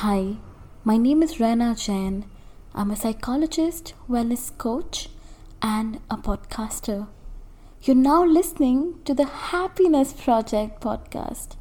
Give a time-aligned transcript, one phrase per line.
[0.00, 0.36] Hi,
[0.84, 2.26] my name is Rena Jain.
[2.74, 5.08] I'm a psychologist, wellness coach,
[5.62, 7.08] and a podcaster.
[7.80, 11.56] You're now listening to the Happiness Project podcast,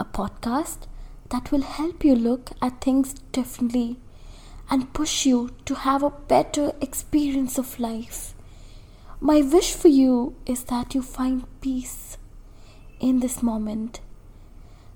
[0.00, 0.86] a podcast
[1.28, 3.98] that will help you look at things differently
[4.70, 8.32] and push you to have a better experience of life.
[9.20, 12.16] My wish for you is that you find peace
[12.98, 14.00] in this moment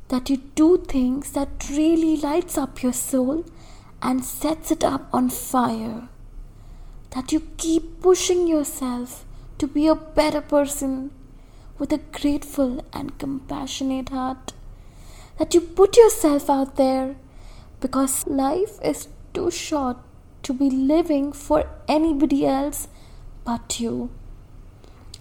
[0.09, 3.45] that you do things that really lights up your soul
[4.01, 6.09] and sets it up on fire
[7.10, 9.24] that you keep pushing yourself
[9.59, 11.11] to be a better person
[11.78, 14.52] with a grateful and compassionate heart
[15.38, 17.16] that you put yourself out there
[17.80, 19.97] because life is too short
[20.42, 22.88] to be living for anybody else
[23.45, 24.11] but you.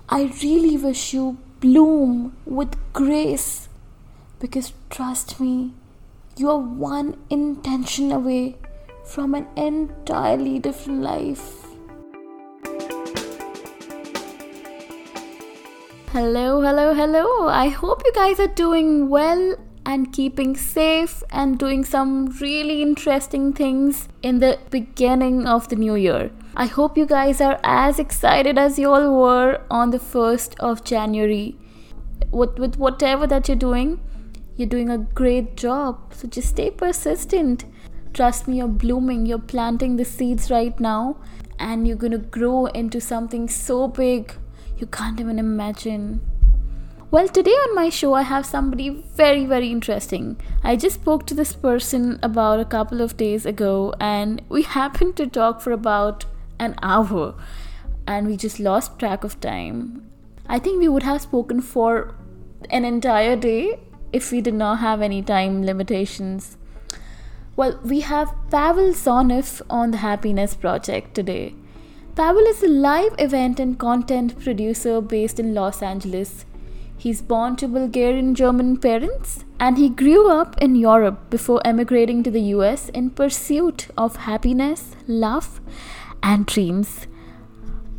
[0.08, 3.68] I really wish you bloom with grace
[4.40, 5.74] because trust me,
[6.38, 8.58] you are one intention away
[9.06, 11.66] from an entirely different life.
[16.12, 17.48] Hello, hello, hello.
[17.48, 23.54] I hope you guys are doing well and keeping safe and doing some really interesting
[23.54, 26.32] things in the beginning of the new year.
[26.56, 30.84] I hope you guys are as excited as you all were on the 1st of
[30.84, 31.58] January.
[32.32, 34.00] With, with whatever that you're doing,
[34.56, 36.14] you're doing a great job.
[36.14, 37.66] So just stay persistent.
[38.14, 39.26] Trust me, you're blooming.
[39.26, 41.18] You're planting the seeds right now,
[41.60, 44.34] and you're gonna grow into something so big
[44.78, 46.22] you can't even imagine.
[47.12, 50.38] Well, today on my show, I have somebody very, very interesting.
[50.64, 55.16] I just spoke to this person about a couple of days ago, and we happened
[55.18, 56.26] to talk for about
[56.60, 57.36] an hour,
[58.08, 60.10] and we just lost track of time.
[60.48, 62.16] I think we would have spoken for
[62.70, 63.80] an entire day
[64.12, 66.58] if we did not have any time limitations.
[67.56, 71.56] Well, we have Pavel Zoneff on the Happiness Project today.
[72.16, 76.46] Pavel is a live event and content producer based in Los Angeles.
[76.98, 82.32] He's born to Bulgarian German parents and he grew up in Europe before emigrating to
[82.32, 85.60] the US in pursuit of happiness, love,
[86.24, 87.08] and dreams.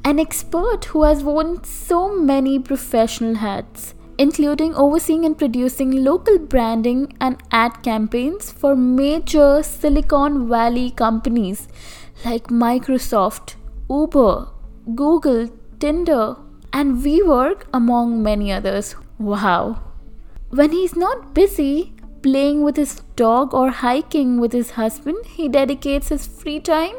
[0.05, 7.17] An expert who has worn so many professional hats including overseeing and producing local branding
[7.21, 11.69] and ad campaigns for major Silicon Valley companies
[12.25, 13.57] like Microsoft,
[13.91, 14.49] Uber,
[14.95, 16.37] Google, Tinder,
[16.73, 18.97] and WeWork, among many others.
[19.19, 19.83] Wow.
[20.51, 26.09] When he's not busy playing with his dog or hiking with his husband, he dedicates
[26.09, 26.97] his free time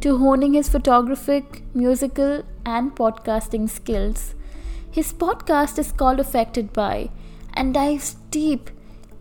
[0.00, 4.34] to honing his photographic, musical, and podcasting skills.
[4.98, 7.10] His podcast is called Affected By
[7.54, 8.68] and dives deep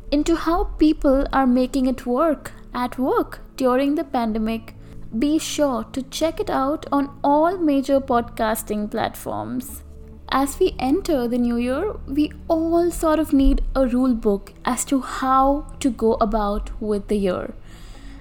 [0.09, 4.73] into how people are making it work at work during the pandemic.
[5.19, 9.83] Be sure to check it out on all major podcasting platforms.
[10.29, 14.83] As we enter the new year, we all sort of need a rule book as
[14.85, 17.53] to how to go about with the year.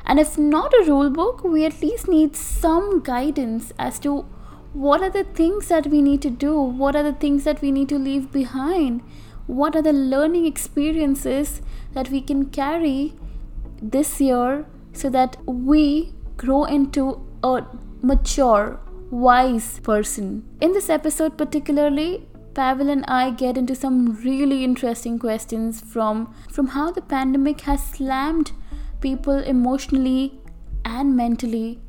[0.04, 4.26] And if not a rule book, we at least need some guidance as to
[4.76, 6.60] what are the things that we need to do?
[6.60, 9.00] What are the things that we need to leave behind?
[9.46, 11.62] What are the learning experiences
[11.94, 13.14] that we can carry
[13.80, 17.64] this year so that we grow into a
[18.02, 18.78] mature,
[19.10, 20.44] wise person?
[20.60, 26.68] In this episode, particularly, Pavel and I get into some really interesting questions from from
[26.68, 28.52] how the pandemic has slammed
[29.00, 30.38] people emotionally
[30.84, 31.80] and mentally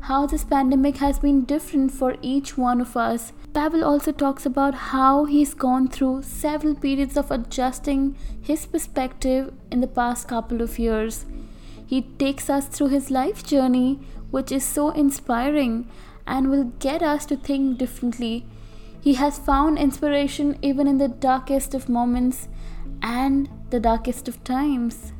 [0.00, 3.32] how this pandemic has been different for each one of us.
[3.52, 9.80] Pavel also talks about how he's gone through several periods of adjusting his perspective in
[9.80, 11.26] the past couple of years.
[11.86, 14.00] He takes us through his life journey,
[14.30, 15.88] which is so inspiring
[16.26, 18.46] and will get us to think differently.
[19.00, 22.48] He has found inspiration even in the darkest of moments
[23.02, 25.12] and the darkest of times.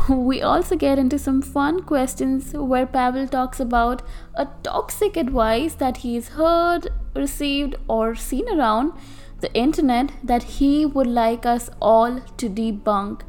[0.08, 4.02] we also get into some fun questions where Pavel talks about
[4.34, 8.92] a toxic advice that he's heard, received, or seen around
[9.40, 13.22] the internet that he would like us all to debunk.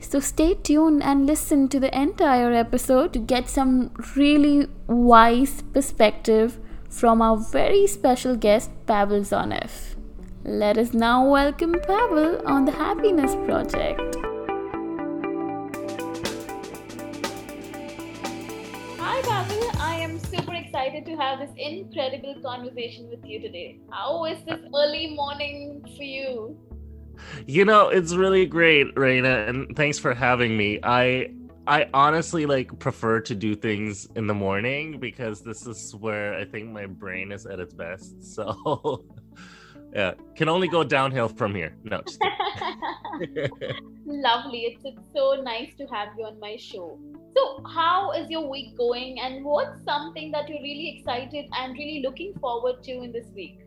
[0.00, 6.58] So stay tuned and listen to the entire episode to get some really wise perspective
[6.88, 9.94] from our very special guest Pavel Zoneff.
[10.44, 14.31] Let us now welcome Pavel on the Happiness Project.
[20.82, 23.78] Excited to have this incredible conversation with you today.
[23.90, 26.58] How is this early morning for you?
[27.46, 30.80] You know, it's really great, Reina, and thanks for having me.
[30.82, 31.30] I
[31.66, 36.44] I honestly like prefer to do things in the morning because this is where I
[36.44, 38.16] think my brain is at its best.
[38.22, 39.04] So
[39.94, 41.76] yeah, can only go downhill from here.
[41.84, 42.02] No.
[44.06, 44.60] Lovely.
[44.60, 46.98] It's, it's so nice to have you on my show.
[47.36, 52.02] So, how is your week going, and what's something that you're really excited and really
[52.02, 53.60] looking forward to in this week?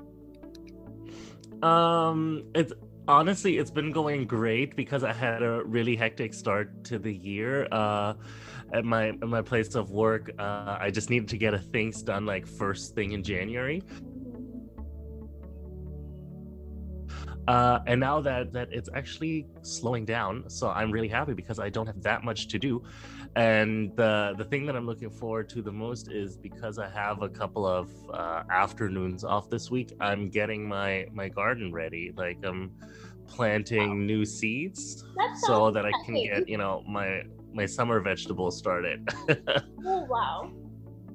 [1.63, 2.73] Um, it's
[3.07, 7.67] honestly it's been going great because I had a really hectic start to the year.
[7.71, 8.13] Uh,
[8.73, 12.01] at my at my place of work, uh, I just needed to get a things
[12.01, 13.83] done like first thing in January.
[17.47, 21.69] Uh, and now that that it's actually slowing down, so I'm really happy because I
[21.69, 22.83] don't have that much to do.
[23.35, 27.21] And the the thing that I'm looking forward to the most is because I have
[27.21, 29.93] a couple of uh, afternoons off this week.
[29.99, 32.13] I'm getting my my garden ready.
[32.15, 32.71] Like I'm
[33.27, 34.05] planting wow.
[34.05, 35.03] new seeds
[35.47, 39.07] so that I can get you know my my summer vegetables started.
[39.85, 40.51] oh wow!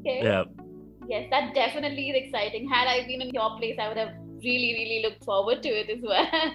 [0.01, 0.21] Okay.
[0.23, 0.45] Yeah.
[1.09, 2.69] Yes, that definitely is exciting.
[2.69, 5.91] Had I been in your place, I would have really, really look forward to it
[5.91, 6.55] as well.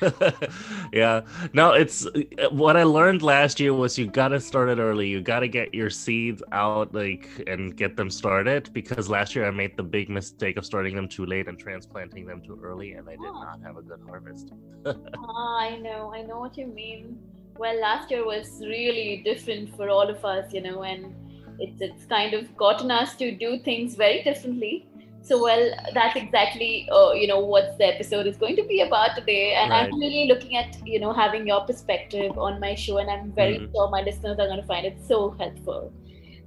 [0.92, 1.20] yeah.
[1.52, 2.06] No it's
[2.50, 5.08] what i learned last year was you gotta start it early.
[5.08, 9.50] You gotta get your seeds out like and get them started because last year i
[9.50, 13.08] made the big mistake of starting them too late and transplanting them too early and
[13.08, 13.42] i did oh.
[13.42, 14.52] not have a good harvest.
[14.84, 16.12] Oh, i know.
[16.14, 17.18] I know what you mean.
[17.56, 21.14] Well last year was really different for all of us you know and
[21.58, 24.86] it's it's kind of gotten us to do things very differently
[25.22, 29.14] so, well, that's exactly uh, you know what the episode is going to be about
[29.16, 29.84] today, and right.
[29.84, 33.58] I'm really looking at you know having your perspective on my show, and I'm very
[33.58, 33.72] mm-hmm.
[33.72, 35.92] sure my listeners are going to find it so helpful.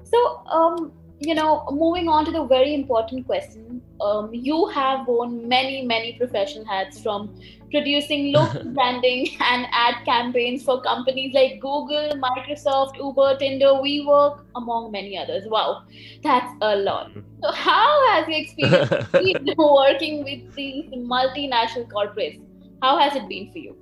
[0.03, 0.91] So, um,
[1.21, 6.13] you know, moving on to the very important question, um, you have worn many, many
[6.13, 7.39] professional hats from
[7.69, 14.91] producing local branding and ad campaigns for companies like Google, Microsoft, Uber, Tinder, WeWork, among
[14.91, 15.45] many others.
[15.47, 15.83] Wow,
[16.23, 17.11] that's a lot.
[17.43, 22.41] So, how has your experience been working with these multinational corporates?
[22.81, 23.77] How has it been for you?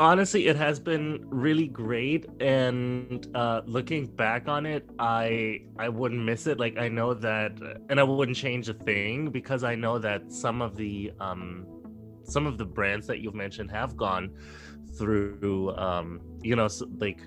[0.00, 6.24] Honestly it has been really great and uh looking back on it i i wouldn't
[6.24, 6.58] miss it.
[6.58, 7.52] Like i know that
[7.88, 11.66] and i wouldn't change a thing because i know that some of the um
[12.24, 14.30] some of the brands that you've mentioned have gone
[14.96, 16.68] through um you know
[16.98, 17.20] like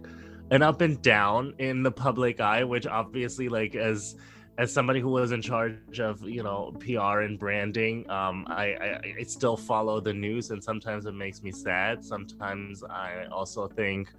[0.52, 4.16] an up and down in the public eye which obviously like as
[4.58, 9.14] as somebody who was in charge of you know PR and branding, um, I, I,
[9.20, 12.04] I still follow the news, and sometimes it makes me sad.
[12.04, 14.10] Sometimes I also think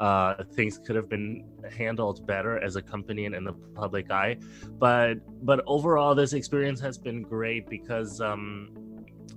[0.00, 1.44] uh, things could have been
[1.76, 4.36] handled better as a company and in the public eye.
[4.78, 5.14] But
[5.44, 8.20] but overall, this experience has been great because.
[8.20, 8.70] Um,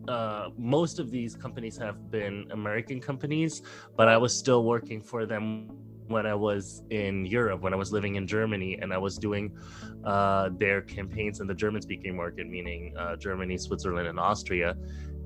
[0.08, 3.62] uh, most of these companies have been American companies,
[3.96, 5.70] but I was still working for them
[6.12, 9.56] when I was in Europe, when I was living in Germany, and I was doing
[10.04, 14.76] uh, their campaigns in the German-speaking market, meaning uh, Germany, Switzerland, and Austria,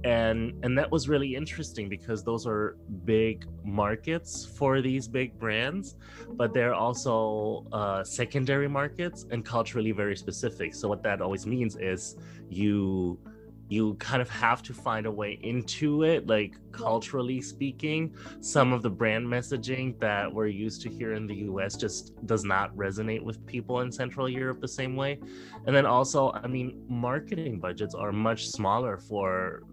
[0.04, 5.96] and and that was really interesting because those are big markets for these big brands,
[6.34, 10.76] but they're also uh, secondary markets and culturally very specific.
[10.76, 12.18] So what that always means is
[12.50, 13.20] you
[13.68, 18.84] you kind of have to find a way into it like culturally speaking some of
[18.84, 23.24] the brand messaging that we're used to here in the US just does not resonate
[23.24, 25.20] with people in central Europe the same way.
[25.66, 29.64] And then also i mean marketing budgets are much smaller for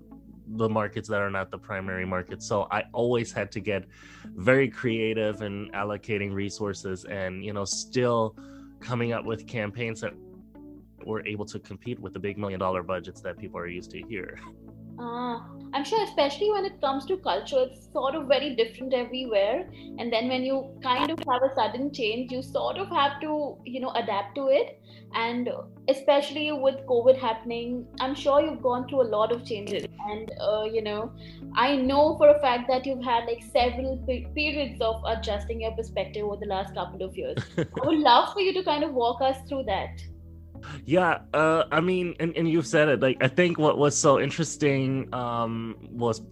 [0.57, 3.85] the markets that are not the primary market so i always had to get
[4.35, 8.37] very creative in allocating resources and you know still
[8.81, 10.13] coming up with campaigns that
[11.07, 14.03] we're able to compete with the big million dollar budgets that people are used to
[14.09, 14.39] here.
[14.99, 15.41] Uh,
[15.75, 19.67] I'm sure, especially when it comes to culture, it's sort of very different everywhere.
[19.99, 23.57] And then when you kind of have a sudden change, you sort of have to,
[23.65, 24.81] you know, adapt to it.
[25.15, 25.49] And
[25.89, 29.87] especially with COVID happening, I'm sure you've gone through a lot of changes.
[30.11, 31.13] And, uh, you know,
[31.55, 35.73] I know for a fact that you've had like several pe- periods of adjusting your
[35.73, 37.39] perspective over the last couple of years.
[37.59, 40.03] I would love for you to kind of walk us through that.
[40.85, 43.01] Yeah, uh, I mean, and, and you've said it.
[43.01, 46.23] Like, I think what was so interesting um, was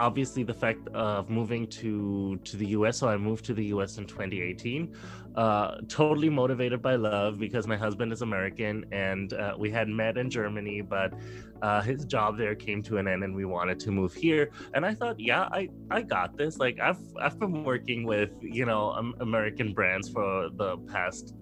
[0.00, 2.98] obviously the fact of moving to to the US.
[2.98, 4.94] So I moved to the US in 2018,
[5.36, 10.16] uh, totally motivated by love because my husband is American and uh, we had met
[10.16, 11.12] in Germany, but
[11.62, 14.50] uh, his job there came to an end and we wanted to move here.
[14.74, 16.58] And I thought, yeah, I I got this.
[16.58, 21.34] Like I've I've been working with you know um, American brands for the past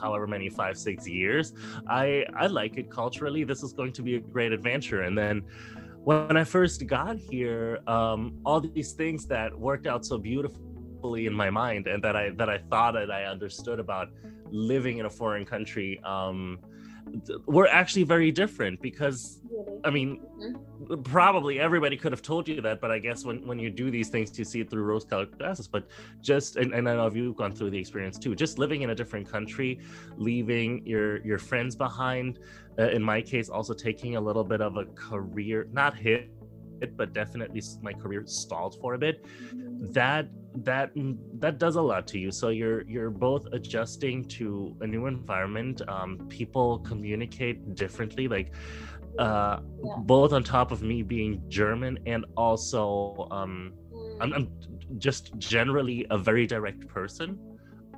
[0.00, 1.52] however many five six years
[1.86, 5.42] i i like it culturally this is going to be a great adventure and then
[6.02, 10.71] when i first got here um, all these things that worked out so beautifully
[11.26, 14.08] in my mind and that I that I thought that I understood about
[14.50, 16.58] living in a foreign country um,
[17.46, 19.40] were actually very different because
[19.84, 20.20] I mean,
[21.04, 24.08] probably everybody could have told you that, but I guess when, when you do these
[24.08, 25.66] things, you see it through rose colored glasses.
[25.66, 25.88] But
[26.20, 28.94] just, and, and I know you've gone through the experience too, just living in a
[28.94, 29.80] different country,
[30.16, 32.38] leaving your, your friends behind,
[32.78, 36.30] uh, in my case, also taking a little bit of a career, not hit,
[36.96, 39.24] but definitely my career stalled for a bit.
[39.92, 40.90] That that
[41.38, 45.80] that does a lot to you so you're you're both adjusting to a new environment
[45.88, 48.52] um, people communicate differently like
[49.18, 49.94] uh, yeah.
[50.00, 54.16] both on top of me being German and also um, mm.
[54.20, 54.48] I'm, I'm,
[54.98, 57.38] just generally a very direct person.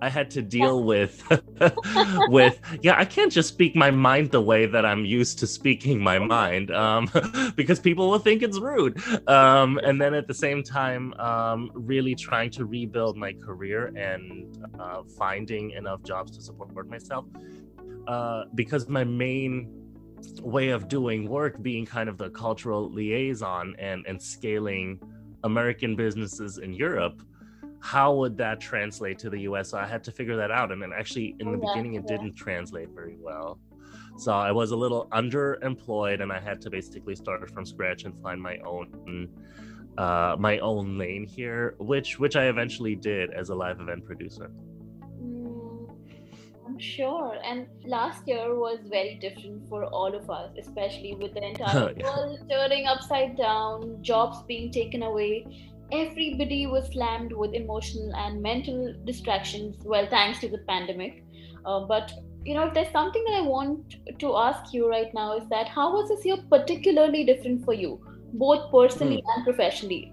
[0.00, 1.22] I had to deal with
[2.28, 6.02] with yeah I can't just speak my mind the way that I'm used to speaking
[6.02, 7.10] my mind um,
[7.56, 12.14] because people will think it's rude um, and then at the same time um, really
[12.14, 17.26] trying to rebuild my career and uh, finding enough jobs to support myself
[18.08, 19.70] uh, because my main
[20.40, 25.00] way of doing work being kind of the cultural liaison and and scaling
[25.44, 27.22] American businesses in Europe
[27.84, 30.80] how would that translate to the US so I had to figure that out and
[30.82, 32.16] then actually in the yeah, beginning it yeah.
[32.16, 33.58] didn't translate very well
[34.16, 38.14] so I was a little underemployed and I had to basically start from scratch and
[38.22, 39.28] find my own
[39.98, 44.50] uh, my own lane here which which I eventually did as a live event producer
[45.22, 45.90] Mm,
[46.66, 47.36] I'm sure.
[47.44, 52.04] And last year was very different for all of us, especially with the entire yeah.
[52.04, 55.46] world turning upside down, jobs being taken away.
[55.92, 59.76] Everybody was slammed with emotional and mental distractions.
[59.84, 61.24] Well, thanks to the pandemic.
[61.64, 62.12] Uh, but
[62.44, 65.66] you know, if there's something that I want to ask you right now is that
[65.66, 68.00] how was this year particularly different for you,
[68.34, 69.30] both personally hmm.
[69.36, 70.12] and professionally?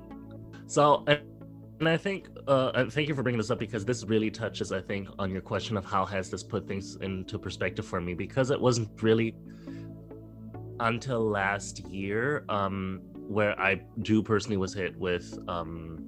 [0.68, 4.72] So, and I think, uh, thank you for bringing this up because this really touches,
[4.72, 8.14] I think, on your question of how has this put things into perspective for me
[8.14, 9.36] because it wasn't really
[10.80, 13.02] until last year um,
[13.32, 16.06] where I do personally was hit with um,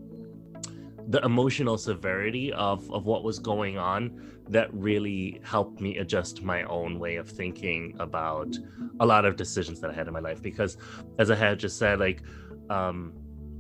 [1.08, 6.63] the emotional severity of, of what was going on that really helped me adjust my
[6.63, 8.58] own way of thinking about
[9.00, 10.42] a lot of decisions that I had in my life.
[10.42, 10.77] Because
[11.18, 12.24] as I had just said, like,
[12.70, 13.13] um,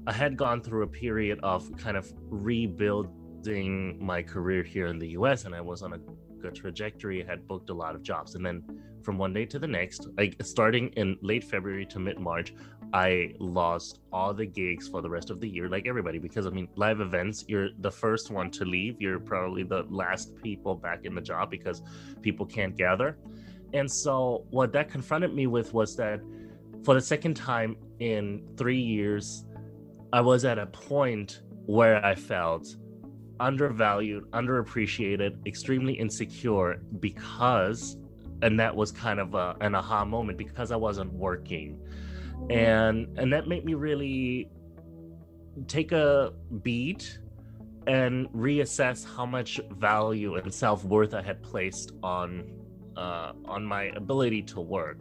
[0.05, 5.09] I had gone through a period of kind of rebuilding my career here in the
[5.09, 5.99] US and I was on a
[6.41, 8.35] good trajectory, I had booked a lot of jobs.
[8.35, 8.63] And then
[9.03, 12.53] from one day to the next, like starting in late February to mid March,
[12.93, 16.51] I lost all the gigs for the rest of the year, like everybody, because I
[16.51, 19.01] mean, live events, you're the first one to leave.
[19.01, 21.81] You're probably the last people back in the job because
[22.21, 23.17] people can't gather.
[23.73, 26.21] And so, what that confronted me with was that
[26.83, 29.45] for the second time in three years,
[30.11, 32.75] I was at a point where I felt
[33.39, 37.97] undervalued, underappreciated, extremely insecure because,
[38.43, 41.79] and that was kind of a, an aha moment because I wasn't working,
[42.49, 44.49] and and that made me really
[45.67, 47.19] take a beat
[47.87, 52.51] and reassess how much value and self worth I had placed on
[52.97, 54.99] uh, on my ability to work,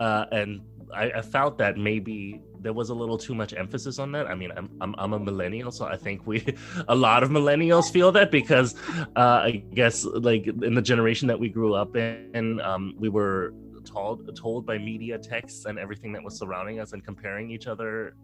[0.00, 0.60] uh, and
[0.94, 4.26] I, I felt that maybe there was a little too much emphasis on that.
[4.26, 6.56] I mean, I'm, I'm, I'm a millennial, so I think we,
[6.88, 8.74] a lot of millennials feel that because
[9.16, 13.52] uh, I guess like in the generation that we grew up in, um, we were
[13.84, 18.14] told told by media texts and everything that was surrounding us and comparing each other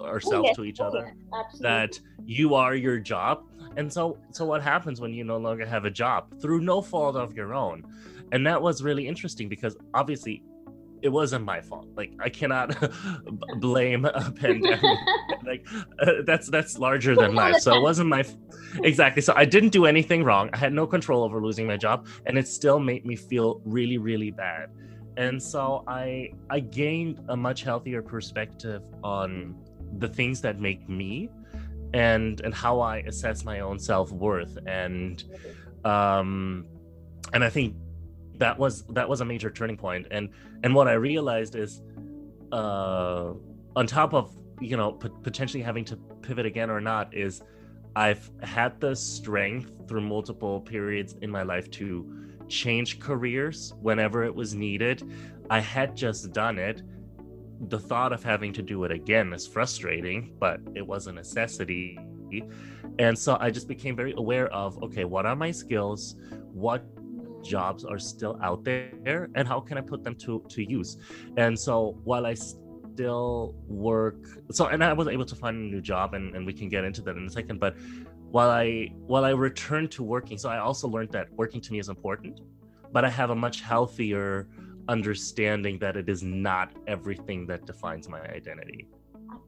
[0.00, 1.14] ourselves to each other
[1.60, 3.44] that you are your job
[3.76, 7.16] and so so what happens when you no longer have a job through no fault
[7.16, 7.84] of your own
[8.32, 10.42] and that was really interesting because obviously
[11.04, 11.86] it wasn't my fault.
[11.94, 12.74] Like I cannot
[13.60, 14.98] blame a pandemic.
[15.44, 15.66] like
[16.00, 17.60] uh, that's that's larger than life.
[17.60, 18.34] So it wasn't my f-
[18.82, 19.20] exactly.
[19.20, 20.48] So I didn't do anything wrong.
[20.54, 23.98] I had no control over losing my job, and it still made me feel really
[23.98, 24.70] really bad.
[25.16, 29.56] And so I I gained a much healthier perspective on
[29.98, 31.28] the things that make me
[31.92, 34.58] and and how I assess my own self-worth.
[34.66, 35.22] And
[35.84, 36.66] um
[37.32, 37.76] and I think
[38.38, 40.08] that was that was a major turning point.
[40.10, 40.30] And
[40.64, 41.82] and what i realized is
[42.50, 43.32] uh
[43.76, 47.42] on top of you know p- potentially having to pivot again or not is
[47.94, 54.34] i've had the strength through multiple periods in my life to change careers whenever it
[54.34, 55.10] was needed.
[55.50, 56.82] I had just done it.
[57.68, 61.98] The thought of having to do it again is frustrating but it was a necessity.
[62.98, 66.16] And so i just became very aware of okay what are my skills?
[66.52, 66.84] What
[67.44, 69.28] jobs are still out there?
[69.34, 70.96] And how can I put them to, to use?
[71.36, 74.16] And so while I still work,
[74.50, 76.84] so and I was able to find a new job and, and we can get
[76.84, 77.76] into that in a second, but
[78.34, 81.78] while I while I returned to working, so I also learned that working to me
[81.78, 82.40] is important,
[82.90, 84.48] but I have a much healthier
[84.88, 88.88] understanding that it is not everything that defines my identity.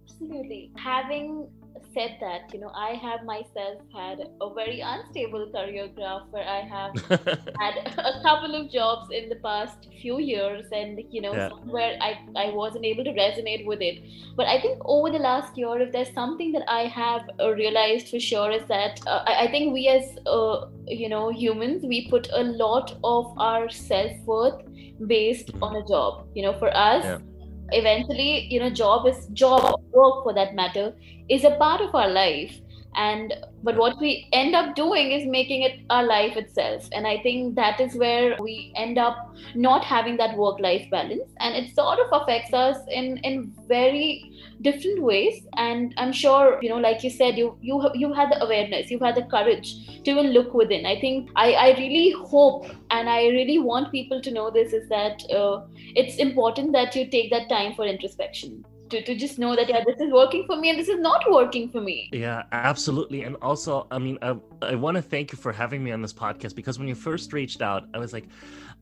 [0.08, 0.70] Absolutely.
[0.76, 1.48] Having
[1.92, 6.60] said that, you know, I have myself had a very unstable career graph where I
[6.60, 6.94] have
[7.60, 11.48] had a couple of jobs in the past few years, and you know, yeah.
[11.48, 14.02] somewhere I I wasn't able to resonate with it.
[14.36, 18.08] But I think over the last year, if there's something that I have uh, realized
[18.08, 22.08] for sure is that uh, I, I, think we as uh, you know humans we
[22.08, 24.62] put a lot of our self worth
[25.06, 26.26] based on a job.
[26.34, 27.04] You know, for us.
[27.04, 27.18] Yeah
[27.72, 30.94] eventually you know job is job work for that matter
[31.28, 32.60] is a part of our life
[32.96, 36.88] and but what we end up doing is making it our life itself.
[36.92, 41.30] And i think that is where we end up not having that work life balance.
[41.40, 45.42] And it sort of affects us in in very different ways.
[45.56, 48.98] And i'm sure you know like you said you you you had the awareness you
[48.98, 49.74] had the courage
[50.04, 50.86] to even look within.
[50.86, 54.88] I think i i really hope and i really want people to know this is
[54.88, 55.60] that uh,
[56.02, 59.82] it's important that you take that time for introspection to, to just know that yeah
[59.84, 62.08] this is working for me and this is not working for me.
[62.12, 63.22] Yeah absolutely.
[63.22, 66.12] And also i mean i, I want to thank you for having me on this
[66.12, 68.28] podcast because when you first reached out i was like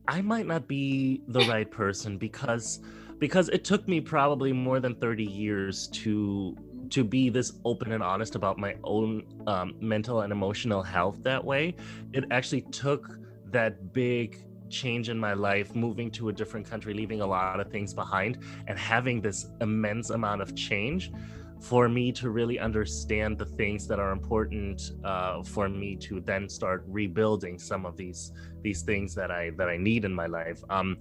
[0.07, 2.79] i might not be the right person because
[3.19, 6.55] because it took me probably more than 30 years to
[6.89, 11.43] to be this open and honest about my own um, mental and emotional health that
[11.43, 11.75] way.
[12.13, 13.17] It actually took
[13.51, 17.71] that big change in my life, moving to a different country, leaving a lot of
[17.71, 21.11] things behind, and having this immense amount of change
[21.59, 26.49] for me to really understand the things that are important uh, for me to then
[26.49, 28.31] start rebuilding some of these
[28.61, 30.63] these things that I that I need in my life.
[30.69, 30.97] Um,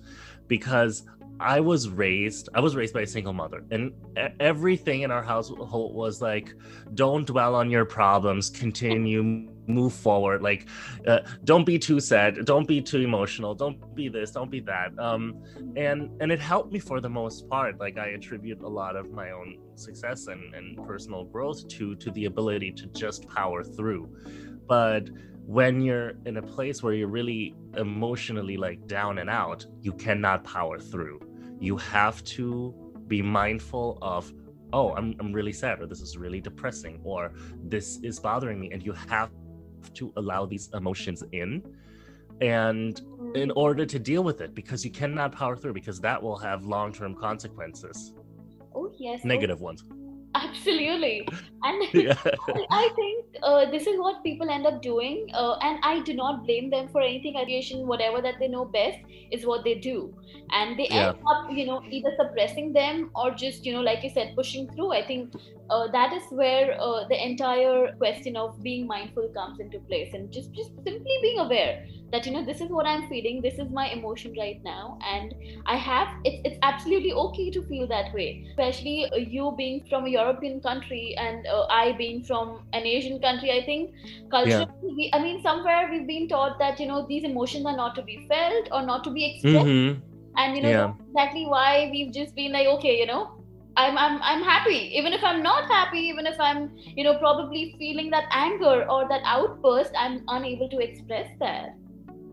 [0.48, 1.04] because
[1.40, 3.92] I was raised, I was raised by a single mother, and
[4.38, 6.54] everything in our household was like,
[6.94, 10.42] don't dwell on your problems, continue, move forward.
[10.42, 10.66] Like,
[11.06, 14.98] uh, don't be too sad, don't be too emotional, don't be this, don't be that.
[14.98, 15.42] Um,
[15.76, 17.78] and and it helped me for the most part.
[17.78, 22.10] Like, I attribute a lot of my own success and, and personal growth to to
[22.12, 24.08] the ability to just power through.
[24.66, 25.10] But
[25.46, 30.42] when you're in a place where you're really emotionally like down and out, you cannot
[30.44, 31.20] power through.
[31.60, 32.74] You have to
[33.06, 34.32] be mindful of,
[34.72, 38.70] oh, I'm, I'm really sad, or this is really depressing, or this is bothering me.
[38.72, 39.30] And you have
[39.94, 41.62] to allow these emotions in
[42.40, 43.00] and
[43.34, 46.64] in order to deal with it because you cannot power through because that will have
[46.64, 48.12] long-term consequences.
[48.74, 49.64] Oh yes negative oh.
[49.64, 49.84] ones.
[50.34, 51.28] Absolutely.
[51.62, 52.18] And yeah.
[52.70, 56.44] i think uh, this is what people end up doing uh, and i do not
[56.44, 57.36] blame them for anything.
[57.36, 58.98] Aviation whatever that they know best
[59.30, 60.14] is what they do.
[60.50, 61.10] And they yeah.
[61.10, 64.68] end up you know either suppressing them or just you know like you said pushing
[64.74, 64.92] through.
[64.92, 65.32] I think
[65.70, 70.30] uh, that is where uh, the entire question of being mindful comes into place and
[70.32, 73.70] just just simply being aware that you know this is what i'm feeling this is
[73.70, 75.34] my emotion right now and
[75.66, 80.06] i have it's, it's absolutely okay to feel that way especially uh, you being from
[80.06, 83.90] a european country and uh, i being from an asian country i think
[84.30, 84.94] culturally yeah.
[84.96, 88.02] we, i mean somewhere we've been taught that you know these emotions are not to
[88.02, 90.00] be felt or not to be expressed mm-hmm.
[90.36, 90.92] and you know yeah.
[91.08, 93.43] exactly why we've just been like okay you know
[93.76, 94.96] I'm, I'm i'm happy.
[94.96, 99.08] Even if i'm not happy even if i'm you know probably feeling that anger or
[99.08, 101.76] that outburst i'm unable to express that.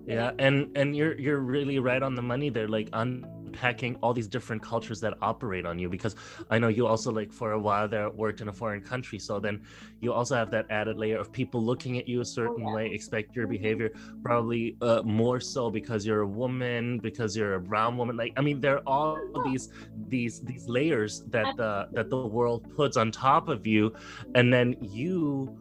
[0.08, 2.68] Yeah and and you're you're really right on the money there.
[2.68, 6.16] Like on unpacking all these different cultures that operate on you because
[6.50, 9.40] i know you also like for a while there worked in a foreign country so
[9.40, 9.62] then
[10.00, 12.76] you also have that added layer of people looking at you a certain oh, yeah.
[12.76, 13.92] way expect your behavior
[14.24, 18.42] probably uh, more so because you're a woman because you're a brown woman like i
[18.42, 19.70] mean there are all these
[20.08, 23.94] these these layers that the that the world puts on top of you
[24.36, 25.58] and then you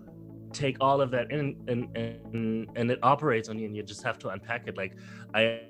[0.53, 4.03] take all of that in and, and and it operates on you and you just
[4.03, 4.97] have to unpack it like
[5.35, 5.61] i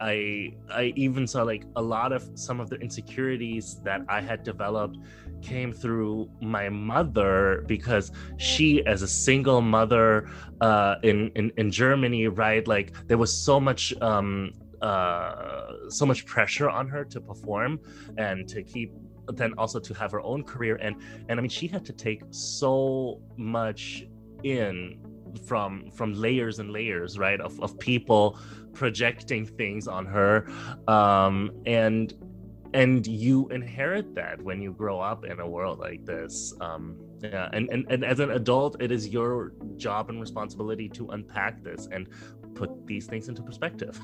[0.00, 4.42] I I even saw like a lot of some of the insecurities that I had
[4.42, 4.98] developed
[5.42, 10.28] came through my mother because she as a single mother
[10.60, 16.26] uh in in, in Germany right like there was so much um uh so much
[16.26, 17.80] pressure on her to perform
[18.16, 18.92] and to keep
[19.34, 20.76] then also to have her own career.
[20.76, 20.96] And
[21.28, 24.04] and I mean she had to take so much
[24.42, 24.98] in
[25.38, 28.38] from from layers and layers right of, of people
[28.72, 30.48] projecting things on her.
[30.86, 32.14] Um and
[32.74, 36.54] and you inherit that when you grow up in a world like this.
[36.60, 41.08] Um yeah and, and and as an adult it is your job and responsibility to
[41.08, 42.08] unpack this and
[42.54, 44.00] put these things into perspective.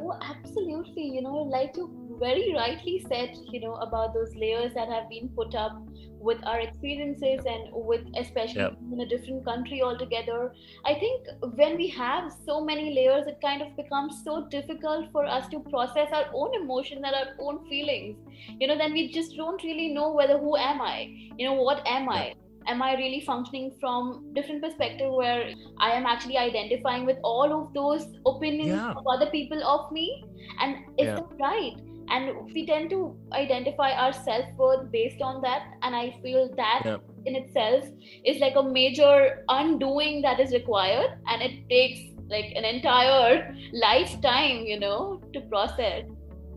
[0.00, 1.04] Oh absolutely.
[1.16, 5.28] You know like you very rightly said, you know, about those layers that have been
[5.28, 5.82] put up
[6.20, 8.76] with our experiences and with especially yep.
[8.92, 10.52] in a different country altogether.
[10.84, 15.24] I think when we have so many layers, it kind of becomes so difficult for
[15.24, 18.16] us to process our own emotions and our own feelings.
[18.60, 21.12] You know, then we just don't really know whether who am I?
[21.36, 22.34] You know, what am I?
[22.68, 27.72] am i really functioning from different perspective where i am actually identifying with all of
[27.74, 28.92] those opinions yeah.
[28.92, 30.24] of other people of me
[30.60, 31.14] and is yeah.
[31.14, 35.74] that right and we tend to identify our self-worth based on that.
[35.82, 36.98] And i feel that yeah.
[37.24, 37.84] in itself
[38.24, 41.18] is like a major undoing that is required.
[41.26, 46.04] And it takes like an entire lifetime you know to process.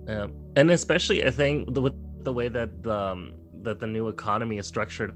[0.07, 4.57] Yeah and especially i think the, with the way that um that the new economy
[4.57, 5.15] is structured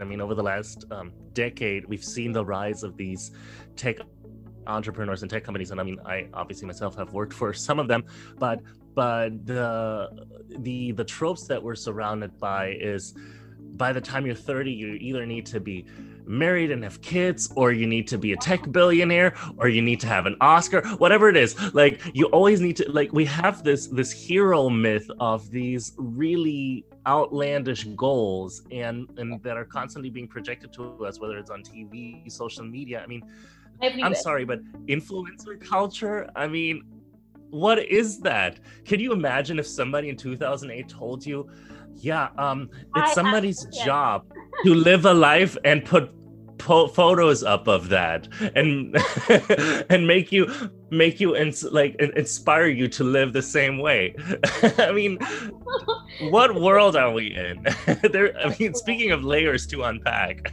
[0.00, 3.30] I mean, over the last um, decade, we've seen the rise of these
[3.76, 3.96] tech
[4.66, 7.88] entrepreneurs and tech companies, and I mean, I obviously myself have worked for some of
[7.88, 8.04] them,
[8.38, 8.60] but
[8.96, 10.08] but the
[10.58, 13.14] the the tropes that we're surrounded by is
[13.76, 15.84] by the time you're 30, you either need to be
[16.24, 20.00] married and have kids, or you need to be a tech billionaire, or you need
[20.00, 21.54] to have an Oscar, whatever it is.
[21.74, 26.86] Like you always need to like we have this this hero myth of these really
[27.06, 32.32] outlandish goals and and that are constantly being projected to us, whether it's on TV,
[32.32, 33.02] social media.
[33.04, 33.22] I mean,
[33.82, 36.30] I'm sorry, but influencer culture.
[36.34, 36.82] I mean,
[37.50, 38.58] what is that?
[38.84, 41.48] Can you imagine if somebody in 2008 told you?
[41.94, 44.26] Yeah, um, it's somebody's job
[44.64, 46.10] to live a life and put
[46.58, 48.96] po- photos up of that and
[49.90, 50.50] and make you
[50.90, 54.14] make you ins- like inspire you to live the same way.
[54.78, 55.18] I mean,
[56.30, 57.64] what world are we in?
[58.12, 58.36] there.
[58.38, 60.50] I mean, speaking of layers to unpack.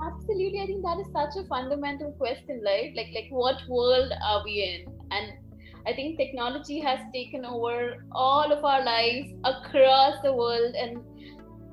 [0.00, 2.94] Absolutely, I think that is such a fundamental question, right?
[2.94, 4.92] Like, like what world are we in?
[5.10, 5.32] And
[5.88, 10.74] I think technology has taken over all of our lives across the world.
[10.74, 10.98] And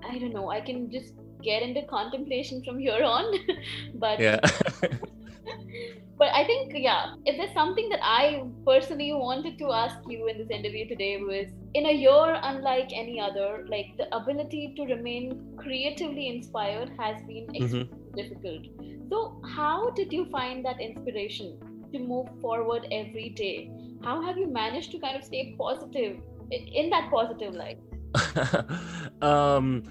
[0.09, 3.25] I don't know, I can just get into contemplation from here on.
[3.95, 4.39] but yeah.
[6.17, 10.37] but I think, yeah, if there's something that I personally wanted to ask you in
[10.37, 15.57] this interview today was in a year unlike any other, like the ability to remain
[15.57, 17.63] creatively inspired has been mm-hmm.
[17.63, 18.15] extremely mm-hmm.
[18.15, 18.61] difficult.
[19.09, 21.59] So, how did you find that inspiration
[21.91, 23.69] to move forward every day?
[24.03, 26.17] How have you managed to kind of stay positive
[26.51, 27.79] in that positive light?
[29.21, 29.83] Um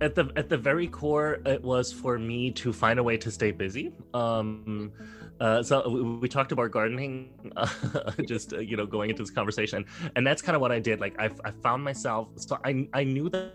[0.00, 3.30] at the at the very core it was for me to find a way to
[3.30, 3.92] stay busy.
[4.14, 4.92] Um
[5.40, 7.68] uh, so we, we, talked about gardening uh,
[8.28, 11.00] just uh, you know going into this conversation and that's kind of what i did.
[11.00, 13.54] Like I, I found myself so i i knew that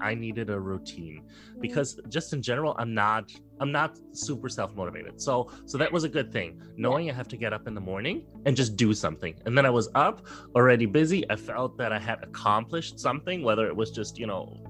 [0.00, 1.60] I needed a routine mm-hmm.
[1.60, 5.20] because just in general I'm not I'm not super self-motivated.
[5.20, 6.60] So so that was a good thing.
[6.76, 9.34] Knowing I have to get up in the morning and just do something.
[9.46, 11.28] And then I was up, already busy.
[11.30, 14.60] I felt that I had accomplished something whether it was just, you know,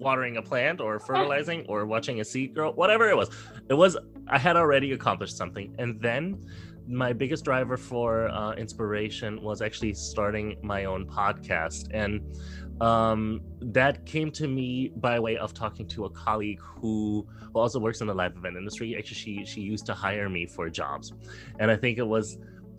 [0.00, 3.28] watering a plant or fertilizing or watching a seed grow, whatever it was.
[3.68, 3.96] It was
[4.28, 5.74] I had already accomplished something.
[5.78, 6.42] And then
[6.88, 12.20] my biggest driver for uh, inspiration was actually starting my own podcast and
[12.80, 18.00] um, that came to me by way of talking to a colleague who, also works
[18.00, 18.96] in the live event industry.
[18.96, 21.12] Actually, she she used to hire me for jobs,
[21.58, 22.38] and I think it was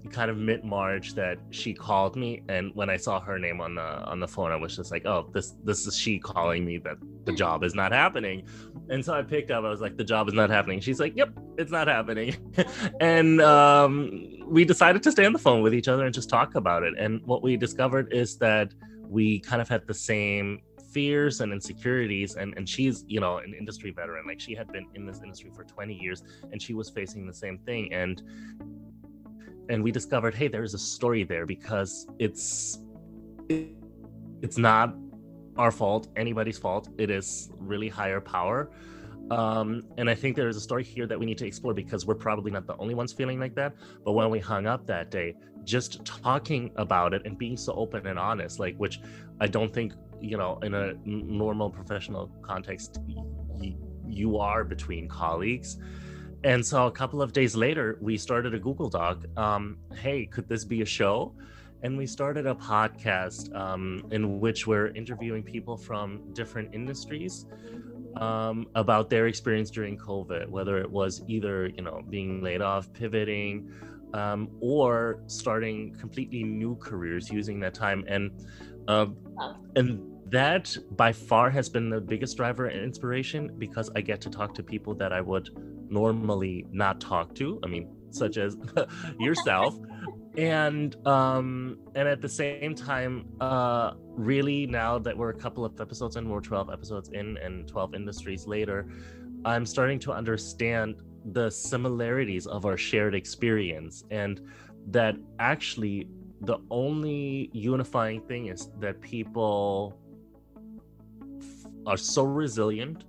[0.10, 3.76] kind of mid March that she called me, and when I saw her name on
[3.76, 6.78] the on the phone, I was just like, oh, this this is she calling me
[6.80, 8.48] that the job is not happening,
[8.90, 9.64] and so I picked up.
[9.66, 10.80] I was like, the job is not happening.
[10.80, 12.36] She's like, yep, it's not happening,
[13.02, 16.56] and um, we decided to stay on the phone with each other and just talk
[16.56, 16.94] about it.
[16.98, 18.74] And what we discovered is that
[19.12, 20.62] we kind of had the same
[20.94, 24.26] fears and insecurities and and she's you know an industry veteran.
[24.26, 27.34] Like she had been in this industry for 20 years and she was facing the
[27.34, 28.24] same thing and
[29.70, 32.80] and we discovered hey there's a story there because it's
[34.42, 34.96] it's not
[35.58, 36.88] our fault anybody's fault.
[36.98, 38.72] It is really higher power
[39.30, 42.06] um, and I think there is a story here that we need to explore because
[42.06, 43.74] we're probably not the only ones feeling like that.
[44.04, 48.08] But when we hung up that day, just talking about it and being so open
[48.08, 49.00] and honest, like, which
[49.40, 53.76] I don't think, you know, in a normal professional context, y-
[54.08, 55.78] you are between colleagues.
[56.44, 59.24] And so a couple of days later, we started a Google Doc.
[59.38, 61.36] Um, hey, could this be a show?
[61.84, 67.46] And we started a podcast um, in which we're interviewing people from different industries
[68.18, 72.92] um, about their experience during COVID, whether it was either you know being laid off,
[72.94, 73.72] pivoting,
[74.14, 78.32] um, or starting completely new careers using that time, and
[78.88, 79.08] uh,
[79.76, 84.30] and that by far has been the biggest driver and inspiration because I get to
[84.30, 85.50] talk to people that I would
[85.90, 87.60] normally not talk to.
[87.64, 88.58] I mean, such as
[89.20, 89.78] yourself.
[90.38, 95.80] and um and at the same time uh really now that we're a couple of
[95.82, 98.88] episodes in we're 12 episodes in and 12 industries later
[99.44, 100.96] i'm starting to understand
[101.34, 104.42] the similarities of our shared experience and
[104.88, 106.08] that actually
[106.42, 110.00] the only unifying thing is that people
[111.86, 113.04] are so resilient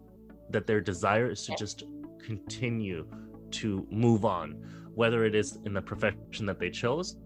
[0.51, 1.85] that their desire is to just
[2.19, 3.07] continue
[3.51, 4.57] to move on
[4.95, 7.17] whether it is in the profession that they chose.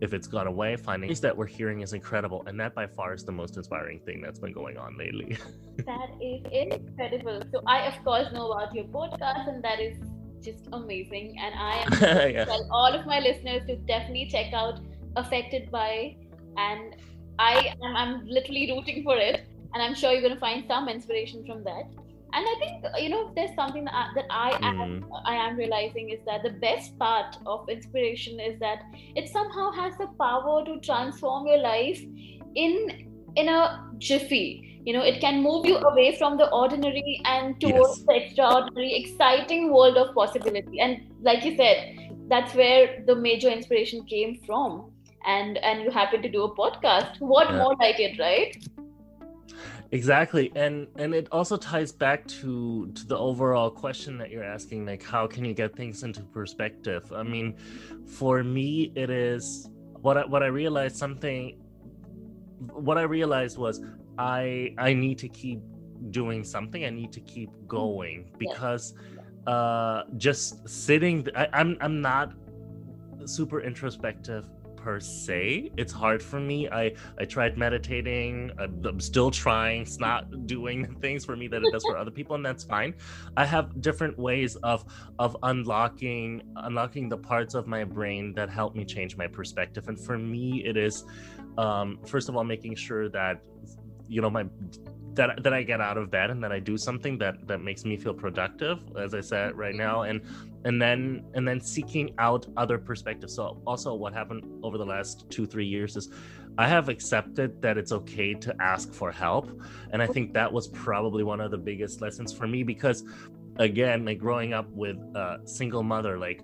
[0.00, 3.24] If it's gone away finding that we're hearing is incredible and that by far is
[3.24, 5.38] the most inspiring thing that's been going on lately.
[5.86, 7.42] That is incredible.
[7.52, 9.96] So i of course know about your podcast and that is
[10.42, 11.92] just amazing and i am
[12.34, 12.44] yeah.
[12.44, 14.80] tell all of my listeners to definitely check out
[15.16, 16.16] affected by
[16.56, 16.96] and
[17.38, 20.88] i am i'm literally rooting for it and i'm sure you're going to find some
[20.88, 21.84] inspiration from that
[22.34, 25.22] and i think you know there's something that I, that I am mm.
[25.24, 28.82] I am realizing is that the best part of inspiration is that
[29.14, 32.02] it somehow has the power to transform your life
[32.54, 37.60] in in a jiffy you know it can move you away from the ordinary and
[37.60, 38.06] towards yes.
[38.06, 41.96] the extraordinary exciting world of possibility and like you said
[42.28, 44.90] that's where the major inspiration came from
[45.26, 47.58] and and you happen to do a podcast what yeah.
[47.58, 48.56] more like it right
[49.92, 54.86] exactly and and it also ties back to to the overall question that you're asking
[54.86, 57.12] like how can you get things into perspective?
[57.12, 57.54] I mean
[58.06, 59.68] for me it is
[60.02, 61.56] what I, what i realized something
[62.58, 63.80] what i realized was
[64.18, 65.60] i i need to keep
[66.10, 68.94] doing something i need to keep going because
[69.46, 72.32] uh just sitting I, i'm i'm not
[73.24, 74.48] super introspective
[74.82, 75.70] per se.
[75.76, 76.68] It's hard for me.
[76.68, 78.50] I I tried meditating.
[78.58, 79.82] I'm still trying.
[79.82, 82.94] It's not doing things for me that it does for other people, and that's fine.
[83.36, 84.84] I have different ways of
[85.18, 89.88] of unlocking unlocking the parts of my brain that help me change my perspective.
[89.88, 91.04] And for me, it is
[91.58, 93.40] um, first of all making sure that
[94.08, 94.44] you know my
[95.14, 97.84] that that I get out of bed and that I do something that that makes
[97.84, 100.20] me feel productive, as I said right now, and
[100.64, 103.34] and then and then seeking out other perspectives.
[103.34, 106.10] So also, what happened over the last two three years is
[106.58, 109.50] I have accepted that it's okay to ask for help,
[109.92, 113.04] and I think that was probably one of the biggest lessons for me because,
[113.56, 116.42] again, like growing up with a single mother, like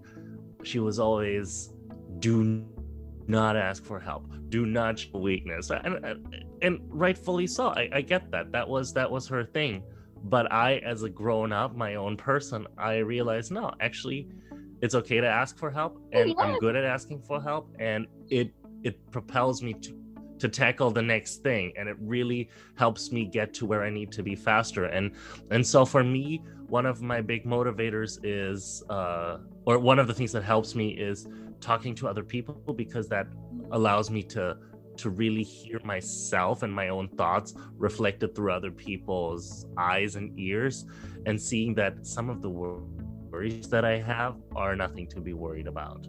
[0.62, 1.70] she was always
[2.18, 2.66] do
[3.28, 4.30] not ask for help.
[4.48, 5.70] Do not show weakness.
[5.70, 6.04] And,
[6.62, 7.68] and rightfully so.
[7.68, 8.52] I, I get that.
[8.52, 9.82] That was that was her thing.
[10.24, 14.28] But i as a grown up my own person i realized no actually
[14.82, 18.52] it's okay to ask for help and i'm good at asking for help and it
[18.82, 19.94] it propels me to
[20.38, 24.12] to tackle the next thing and it really helps me get to where i need
[24.12, 24.84] to be faster.
[24.84, 25.12] And
[25.50, 30.14] and so for me one of my big motivators is uh or one of the
[30.14, 31.26] things that helps me is
[31.60, 33.26] talking to other people because that
[33.72, 34.56] allows me to
[34.98, 40.86] to really hear myself and my own thoughts reflected through other people's eyes and ears
[41.24, 45.68] and seeing that some of the worries that I have are nothing to be worried
[45.68, 46.08] about.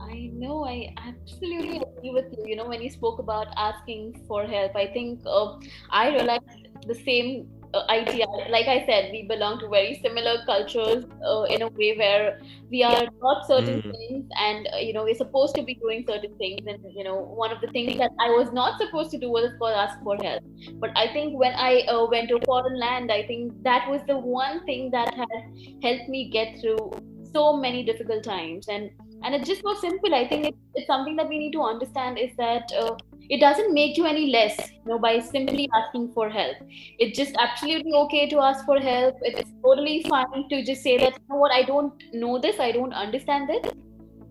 [0.00, 2.44] I know, I absolutely agree with you.
[2.46, 5.56] You know, when you spoke about asking for help, I think uh,
[5.90, 11.04] I realized the same uh, idea like i said we belong to very similar cultures
[11.30, 13.92] uh, in a way where we are not certain mm.
[13.96, 17.16] things and uh, you know we're supposed to be doing certain things and you know
[17.42, 20.02] one of the things that i was not supposed to do was of course ask
[20.02, 20.42] for help.
[20.84, 24.18] But i think when i uh, went to foreign land i think that was the
[24.18, 26.90] one thing that has helped me get through
[27.36, 28.68] so many difficult times.
[28.68, 28.90] And
[29.22, 32.18] and it's just was simple i think it, it's something that we need to understand
[32.18, 32.96] is that uh,
[33.28, 36.56] it doesn't make you any less you know by simply asking for help.
[37.00, 39.16] It's just absolutely okay to ask for help.
[39.22, 41.50] It's totally fine to just say that you know what?
[41.50, 42.60] I don't know this.
[42.60, 43.72] I don't understand this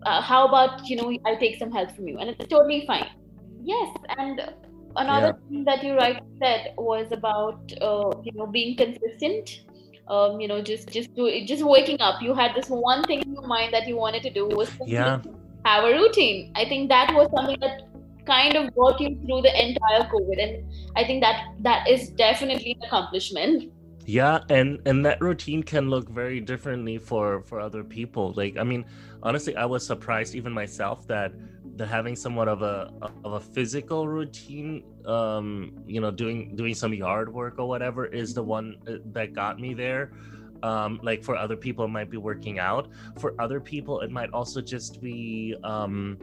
[0.05, 2.17] uh, how about you know i take some help from you.
[2.19, 3.09] And it's totally fine.
[3.63, 4.41] Yes and
[4.95, 5.49] another yeah.
[5.49, 9.61] thing that you right said was about uh, you know being consistent
[10.07, 12.21] um, you know just just do just waking up.
[12.21, 15.21] You had this one thing in your mind that you wanted to do was yeah.
[15.65, 16.51] have a routine.
[16.55, 17.81] I think that was something that
[18.25, 22.71] kind of got you through the entire covid and i think that that is definitely
[22.71, 23.71] an accomplishment.
[24.07, 28.33] Yeah and and that routine can look very differently for for other people.
[28.35, 28.85] Like i mean
[29.23, 31.33] honestly i was surprised even myself that
[31.75, 32.91] that having somewhat of a
[33.23, 38.33] of a physical routine um you know doing doing some yard work or whatever is
[38.33, 40.11] the one uh, that got me there.
[40.63, 42.89] Um like for other people it might be working out.
[43.19, 46.17] For other people it might also just be um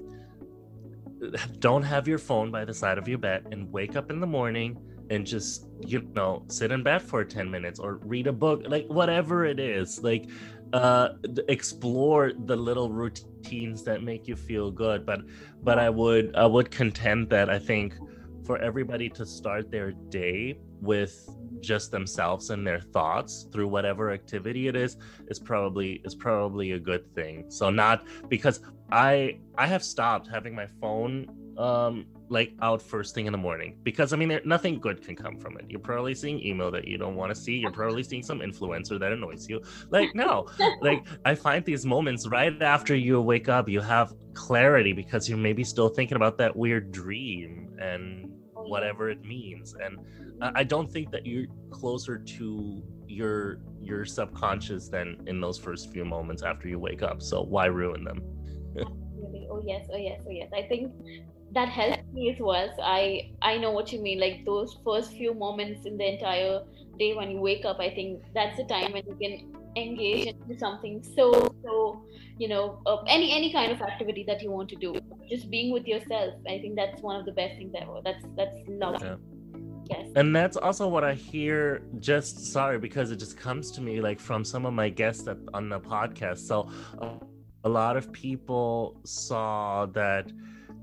[1.60, 4.26] don't have your phone by the side of your bed and wake up in the
[4.26, 4.76] morning
[5.10, 8.86] and just you know sit in bed for 10 minutes or read a book like
[8.86, 10.02] whatever it is.
[10.02, 10.28] Like
[10.72, 11.10] uh
[11.48, 15.20] explore the little routines that make you feel good but
[15.62, 17.94] but i would i would contend that i think
[18.44, 21.28] for everybody to start their day with
[21.60, 24.96] just themselves and their thoughts through whatever activity it is
[25.28, 27.50] is probably is probably a good thing.
[27.50, 33.26] So not because i i have stopped having my phone um like out first thing
[33.26, 35.66] in the morning because I mean there, nothing good can come from it.
[35.68, 37.56] You're probably seeing email that you don't want to see.
[37.58, 39.60] You're probably seeing some influencer that annoys you.
[39.90, 40.48] Like no,
[40.80, 45.38] like I find these moments right after you wake up, you have clarity because you're
[45.38, 49.74] maybe still thinking about that weird dream and whatever it means.
[49.74, 49.98] And
[50.40, 56.06] I don't think that you're closer to your your subconscious than in those first few
[56.06, 57.20] moments after you wake up.
[57.20, 58.22] So why ruin them?
[58.80, 60.50] oh yes, oh yes, oh yes.
[60.54, 60.92] I think
[61.54, 62.68] that helps me as well.
[62.76, 64.20] So I I know what you mean.
[64.20, 66.60] Like those first few moments in the entire
[66.98, 70.58] day when you wake up, I think that's the time when you can engage into
[70.58, 72.04] something so so
[72.38, 74.94] you know uh, any any kind of activity that you want to do.
[75.30, 76.34] Just being with yourself.
[76.48, 78.00] I think that's one of the best things ever.
[78.04, 79.08] That's that's lovely.
[79.08, 79.16] Yeah.
[79.90, 80.08] Yes.
[80.14, 81.82] And that's also what I hear.
[81.98, 85.38] Just sorry because it just comes to me like from some of my guests that,
[85.52, 86.38] on the podcast.
[86.38, 86.68] So
[87.00, 87.14] uh,
[87.64, 90.30] a lot of people saw that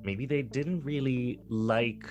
[0.03, 2.09] maybe they didn't really like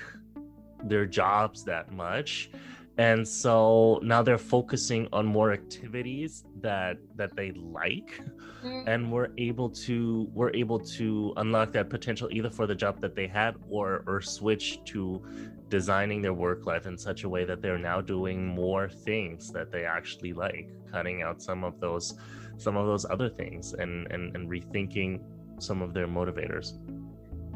[0.85, 2.51] their jobs that much
[2.99, 8.21] and so now they're focusing on more activities that that they like
[8.63, 8.89] mm-hmm.
[8.89, 13.15] and we're able to we're able to unlock that potential either for the job that
[13.15, 15.23] they had or or switch to
[15.69, 19.71] designing their work life in such a way that they're now doing more things that
[19.71, 22.15] they actually like cutting out some of those
[22.57, 25.21] some of those other things and and, and rethinking
[25.59, 26.79] some of their motivators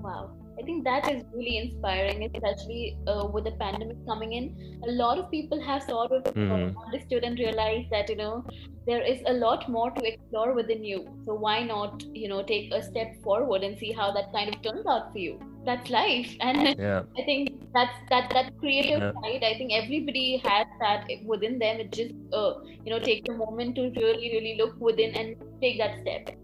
[0.02, 0.30] Wow.
[0.58, 4.80] I think that is really inspiring, especially uh, with the pandemic coming in.
[4.86, 6.78] A lot of people have sort of mm-hmm.
[6.78, 8.44] understood and realized that, you know,
[8.86, 11.08] there is a lot more to explore within you.
[11.24, 14.60] So why not, you know, take a step forward and see how that kind of
[14.62, 15.40] turns out for you?
[15.64, 16.36] That's life.
[16.40, 17.02] And yeah.
[17.18, 19.12] I think that's that that creative yeah.
[19.22, 19.44] side.
[19.44, 21.80] I think everybody has that within them.
[21.80, 25.78] It just, uh, you know, take a moment to really, really look within and take
[25.78, 26.36] that step.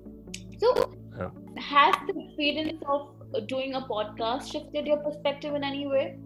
[0.58, 1.30] So, yeah.
[1.56, 6.18] has the experience of doing a podcast shifted your perspective in any way?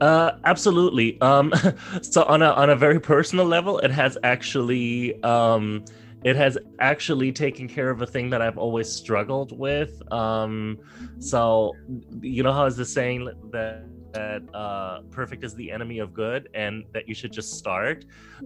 [0.00, 1.20] Uh, absolutely.
[1.20, 1.52] Um,
[2.02, 5.84] so on a on a very personal level, it has actually um,
[6.24, 10.02] it has actually taken care of a thing that I've always struggled with.
[10.12, 10.78] Um,
[11.18, 11.74] so
[12.20, 16.48] you know how is the saying that that uh, perfect is the enemy of good
[16.54, 18.04] and that you should just start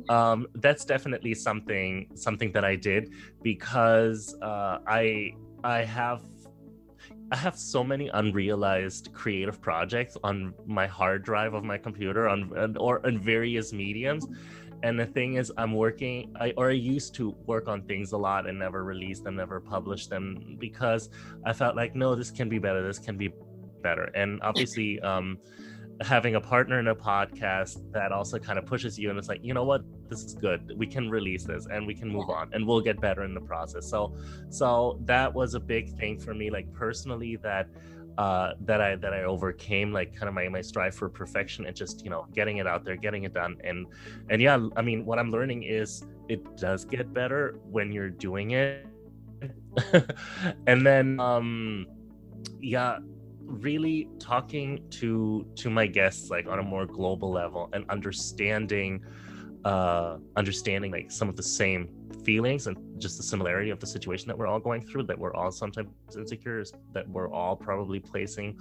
[0.08, 5.30] um, that's definitely something something that i did because uh, i
[5.64, 6.22] i have
[7.32, 12.76] I have so many unrealized creative projects on my hard drive of my computer on
[12.76, 14.26] or on various mediums.
[14.82, 18.18] And the thing is, I'm working, I or I used to work on things a
[18.18, 21.08] lot and never release them, never publish them because
[21.46, 22.86] I felt like, no, this can be better.
[22.86, 23.30] This can be
[23.82, 24.10] better.
[24.14, 25.38] And obviously, um,
[26.02, 29.40] having a partner in a podcast that also kind of pushes you and it's like
[29.42, 29.82] you know what?
[30.08, 30.72] This is good.
[30.76, 33.40] We can release this and we can move on and we'll get better in the
[33.40, 33.88] process.
[33.88, 34.14] So
[34.50, 37.68] so that was a big thing for me like personally that
[38.18, 41.74] uh that i that i overcame like kind of my my strive for perfection and
[41.74, 43.56] just you know getting it out there getting it done.
[43.64, 43.86] And
[44.28, 48.52] and yeah i mean what i'm learning is it does get better when you're doing
[48.52, 48.86] it.
[50.66, 51.86] And then um
[52.60, 52.98] yeah
[53.52, 59.04] really talking to to my guests like on a more global level and understanding
[59.64, 61.88] uh understanding like some of the same
[62.24, 65.34] feelings and just the similarity of the situation that we're all going through that we're
[65.34, 68.58] all sometimes insecure that we're all probably placing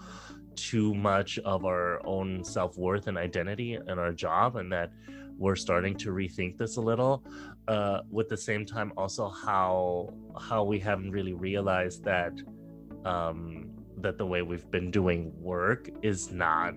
[0.55, 4.91] too much of our own self-worth and identity in our job and that
[5.37, 7.23] we're starting to rethink this a little
[7.69, 12.33] uh with the same time also how how we haven't really realized that
[13.05, 13.70] um
[14.01, 16.75] that the way we've been doing work is not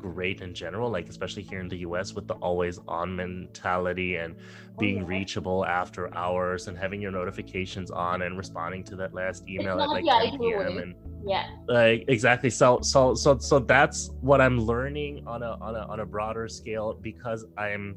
[0.00, 4.34] great in general like especially here in the US with the always on mentality and
[4.78, 5.06] being oh, yeah.
[5.06, 9.88] reachable after hours and having your notifications on and responding to that last email at
[9.88, 10.78] like 10 p.m.
[10.78, 10.94] and
[11.26, 15.80] yeah like exactly so so so so that's what I'm learning on a on a
[15.80, 17.96] on a broader scale because I'm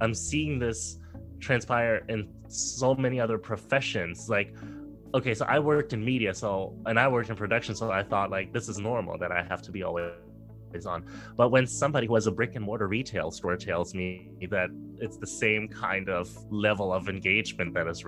[0.00, 0.98] I'm seeing this
[1.40, 4.54] transpire in so many other professions like
[5.14, 8.30] okay, so I worked in media, so and I worked in production, so I thought
[8.30, 10.12] like this is normal that I have to be always
[10.86, 11.04] on.
[11.36, 15.16] But when somebody who has a brick and mortar retail store tells me that it's
[15.16, 18.04] the same kind of level of engagement that is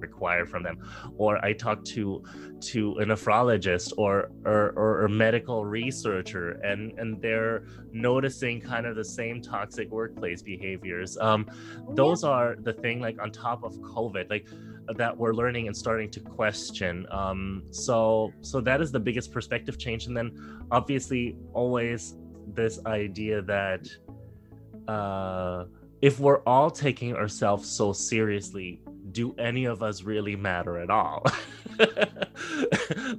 [0.00, 0.78] required from them
[1.18, 2.24] or i talk to
[2.60, 8.96] to a nephrologist or or, or a medical researcher and and they're noticing kind of
[8.96, 11.46] the same toxic workplace behaviors um
[11.90, 14.46] those are the thing like on top of covid like
[14.96, 17.06] that we're learning and starting to question.
[17.10, 20.06] Um so so that is the biggest perspective change.
[20.06, 22.16] And then obviously always
[22.54, 23.88] this idea that
[24.88, 25.64] uh
[26.02, 28.80] if we're all taking ourselves so seriously
[29.12, 31.24] do any of us really matter at all?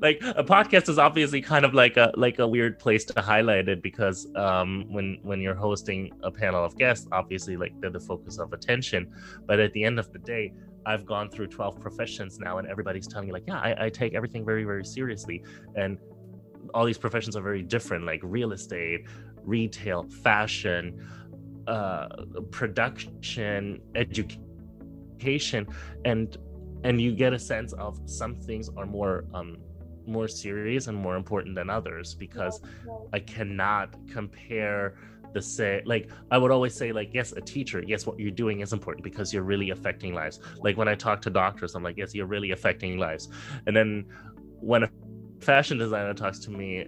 [0.02, 3.68] Like a podcast is obviously kind of like a like a weird place to highlight
[3.70, 8.00] it because um when when you're hosting a panel of guests obviously like they're the
[8.00, 9.12] focus of attention.
[9.46, 10.54] But at the end of the day
[10.86, 14.14] i've gone through 12 professions now and everybody's telling me like yeah I, I take
[14.14, 15.44] everything very very seriously.
[15.76, 15.98] And
[16.74, 19.02] all these professions are very different like real estate
[19.44, 21.04] retail fashion
[21.68, 22.08] uh
[22.52, 24.42] production education
[25.22, 25.68] education
[26.06, 26.38] and
[26.84, 29.58] and you get a sense of some things are more um
[30.08, 32.62] more serious and more important than others because
[33.14, 34.96] i cannot compare
[35.34, 38.62] the say like i would always say like yes a teacher yes what you're doing
[38.62, 40.40] is important because you're really affecting lives.
[40.60, 43.30] Like when i talk to doctors i'm like yes you're really affecting lives.
[43.68, 44.06] And then
[44.60, 44.90] when a
[45.42, 46.86] fashion designer talks to me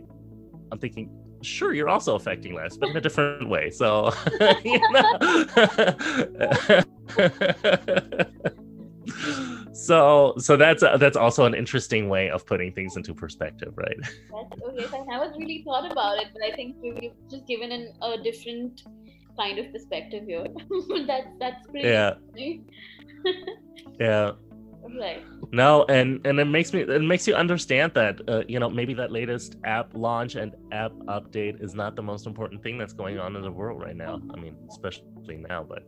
[0.71, 1.09] i'm thinking
[1.41, 3.69] sure you're also affecting lives but in a different way.
[3.69, 4.11] So
[4.63, 5.19] you know
[9.73, 13.97] so so that's uh, that's also an interesting way of putting things into perspective right?
[14.31, 17.93] That's okay i haven't really thought about it but i think we've just given an,
[18.01, 18.83] a different
[19.37, 20.45] kind of perspective here.
[21.07, 22.13] That's that's pretty yeah.
[23.99, 24.31] yeah.
[24.99, 25.23] Right.
[25.53, 28.93] No and and it makes me it makes you understand that uh, you know maybe
[28.95, 33.17] that latest app launch and app update is not the most important thing that's going
[33.17, 34.21] on in the world right now.
[34.33, 35.83] I mean especially now but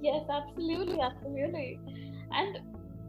[0.00, 1.78] yes absolutely absolutely.
[2.32, 2.58] And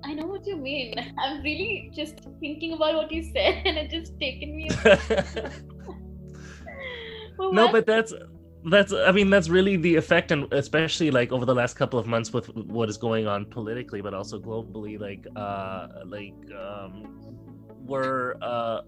[0.03, 0.95] i know what you mean.
[1.19, 4.69] I'm really just thinking about what you said and it just taken me
[7.39, 8.13] no but that's
[8.65, 12.07] that's i mean that's really the effect and especially like over the last couple of
[12.07, 17.03] months with what is going on politically but also globally like uh like um
[17.85, 18.79] we're uh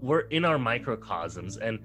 [0.00, 1.78] we're in our microcosms and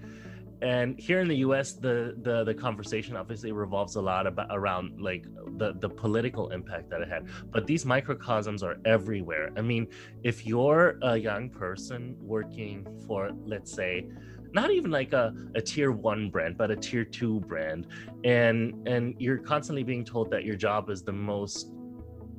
[0.61, 4.99] and here in the US the the the conversation obviously revolves a lot about around
[4.99, 5.25] like
[5.57, 7.27] the the political impact that it had.
[7.51, 9.51] But these microcosms are everywhere.
[9.57, 9.87] I mean
[10.23, 14.09] if you're a young person working for let's say
[14.51, 17.87] not even like a, a tier one brand but a tier two brand
[18.23, 21.71] and and you're constantly being told that your job is the most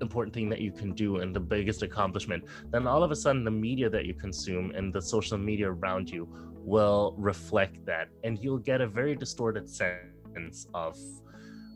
[0.01, 3.45] important thing that you can do and the biggest accomplishment then all of a sudden
[3.45, 8.09] the media that you consume and the social media around you will reflect that.
[8.25, 10.99] And you'll get a very distorted sense of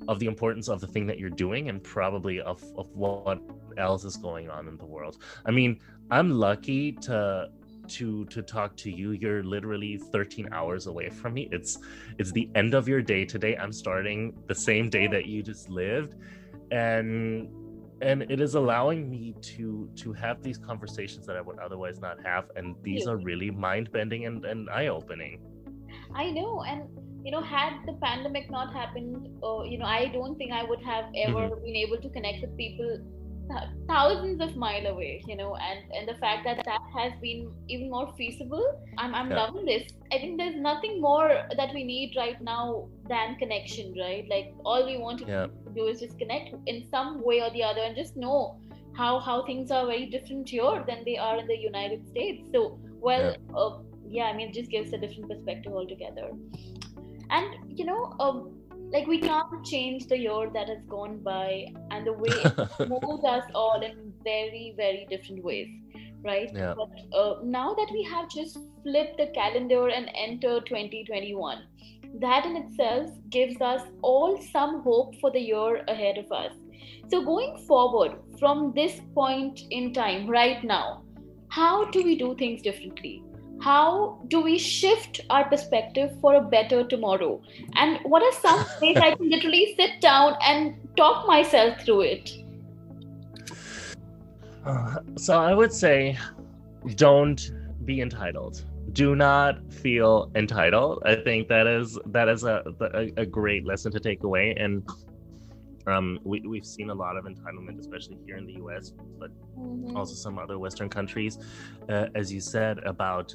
[0.06, 3.40] of the importance of the thing that you're doing and probably of, of what
[3.78, 5.18] else is going on in the world.
[5.46, 5.80] I mean
[6.10, 7.48] i'm lucky to
[7.88, 9.12] to to talk to you.
[9.12, 11.48] You're literally 13 hours away from me.
[11.52, 11.78] It's
[12.18, 13.56] it's the end of your day today.
[13.56, 16.14] I'm starting the same day that you just lived.
[16.70, 17.48] And
[18.04, 22.16] and it is allowing me to to have these conversations that i would otherwise not
[22.24, 25.40] have and these are really mind-bending and, and eye-opening
[26.14, 26.88] i know and
[27.24, 30.82] you know had the pandemic not happened uh, you know i don't think i would
[30.82, 31.64] have ever mm-hmm.
[31.64, 32.98] been able to connect with people
[33.86, 37.90] thousands of mile away you know and and the fact that that has been even
[37.90, 38.64] more feasible
[38.98, 39.44] i'm, I'm yeah.
[39.44, 39.92] loving this.
[40.12, 44.26] I think there's nothing more that we need right now than connection right?
[44.28, 45.46] Like all we want to yeah.
[45.74, 48.60] do is just connect in some way or the other and just know
[48.96, 52.48] how how things are very different here than they are in the united states.
[52.52, 53.78] So well yeah, uh,
[54.08, 56.30] yeah i mean it just gives a different perspective altogether.
[57.30, 58.52] And you know um,
[58.92, 63.24] like we can't change the year that has gone by and the way it moves
[63.24, 65.68] us all in very very different ways
[66.24, 66.50] right?
[66.54, 66.74] Yeah.
[66.74, 71.62] but uh, now that we have just flipped the calendar and enter 2021
[72.20, 76.52] that in itself gives us all some hope for the year ahead of us.
[77.10, 81.02] So going forward from this point in time right now
[81.48, 83.22] how do we do things differently
[83.64, 87.40] how do we shift our perspective for a better tomorrow?
[87.76, 92.30] And what are some ways I can literally sit down and talk myself through it?
[94.66, 96.18] Uh, so I would say
[96.96, 97.52] don't
[97.86, 98.64] be entitled.
[98.92, 101.02] Do not feel entitled.
[101.06, 104.86] I think that is that is a a, a great lesson to take away and
[105.86, 109.96] um, we, we've seen a lot of entitlement, especially here in the US, but mm-hmm.
[109.96, 111.38] also some other Western countries,
[111.88, 113.34] uh, as you said, about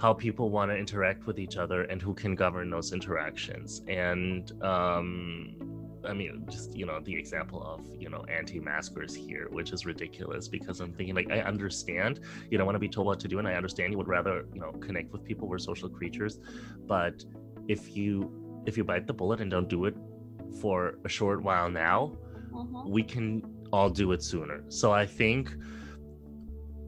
[0.00, 3.82] how people want to interact with each other and who can govern those interactions.
[3.86, 5.54] And um,
[6.04, 10.48] I mean, just you know, the example of you know anti-maskers here, which is ridiculous
[10.48, 12.20] because I'm thinking like I understand
[12.50, 14.46] you don't want to be told what to do, and I understand you would rather
[14.52, 15.46] you know connect with people.
[15.46, 16.40] We're social creatures,
[16.86, 17.24] but
[17.68, 19.96] if you if you bite the bullet and don't do it
[20.52, 22.16] for a short while now,
[22.54, 22.84] uh-huh.
[22.86, 23.42] we can
[23.72, 24.62] all do it sooner.
[24.68, 25.50] So I think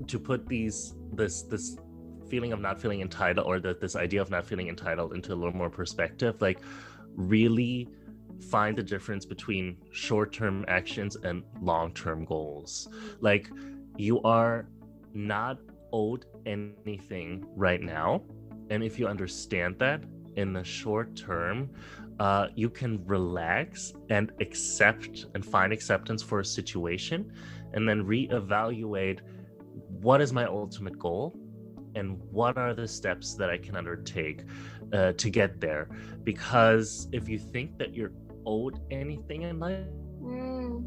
[0.06, 1.76] to put these this this
[2.28, 5.36] feeling of not feeling entitled or that this idea of not feeling entitled into a
[5.36, 6.58] little more perspective, like
[7.14, 7.88] really
[8.50, 12.88] find the difference between short-term actions and long-term goals.
[13.20, 13.50] Like
[13.96, 14.66] you are
[15.12, 15.58] not
[15.92, 18.22] owed anything right now.
[18.70, 20.02] And if you understand that
[20.36, 21.70] in the short term,
[22.20, 27.32] uh, you can relax and accept and find acceptance for a situation
[27.72, 29.20] and then reevaluate
[30.00, 31.36] what is my ultimate goal
[31.94, 34.42] and what are the steps that I can undertake
[34.92, 35.88] uh, to get there.
[36.22, 38.12] Because if you think that you're
[38.46, 39.86] owed anything in life,
[40.20, 40.84] mm.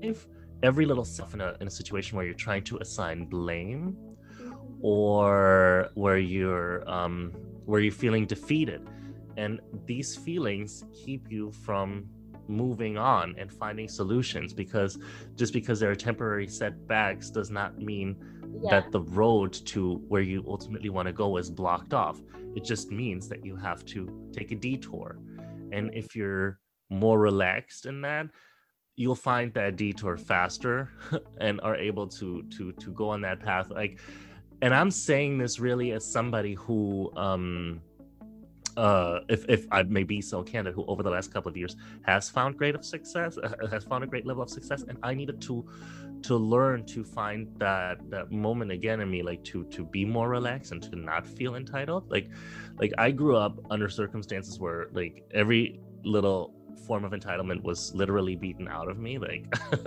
[0.00, 0.26] if
[0.62, 3.96] every little stuff in a, in a situation where you're trying to assign blame.
[4.86, 7.32] Or where you're um,
[7.64, 8.88] where you're feeling defeated.
[9.36, 12.08] And these feelings keep you from
[12.46, 14.96] moving on and finding solutions because
[15.34, 18.14] just because there are temporary setbacks does not mean
[18.62, 18.70] yeah.
[18.70, 22.22] that the road to where you ultimately want to go is blocked off.
[22.54, 25.18] It just means that you have to take a detour.
[25.72, 26.60] And if you're
[26.90, 28.28] more relaxed in that,
[28.94, 30.90] you'll find that detour faster
[31.40, 33.98] and are able to to to go on that path like
[34.62, 37.80] and I'm saying this really as somebody who, um,
[38.76, 41.76] uh, if if I may be so candid, who over the last couple of years
[42.02, 45.14] has found great of success, uh, has found a great level of success, and I
[45.14, 45.66] needed to
[46.22, 50.28] to learn to find that that moment again in me, like to to be more
[50.28, 52.10] relaxed and to not feel entitled.
[52.10, 52.28] Like,
[52.78, 58.36] like I grew up under circumstances where like every little form of entitlement was literally
[58.36, 59.46] beaten out of me like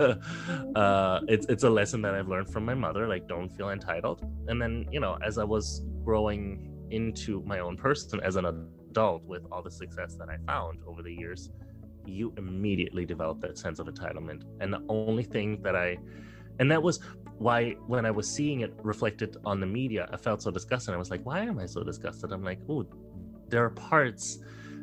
[0.76, 4.22] uh, it's it's a lesson that i've learned from my mother like don't feel entitled.
[4.48, 9.24] And then you know as i was growing into my own person as an adult
[9.24, 11.50] with all the success that i found over the years
[12.06, 14.42] you immediately develop that sense of entitlement.
[14.60, 15.96] And the only thing that i
[16.58, 17.00] and that was
[17.38, 20.94] why when i was seeing it reflected on the media i felt so disgusted.
[20.94, 22.32] I was like why am i so disgusted?
[22.32, 22.84] I'm like oh
[23.48, 24.38] there are parts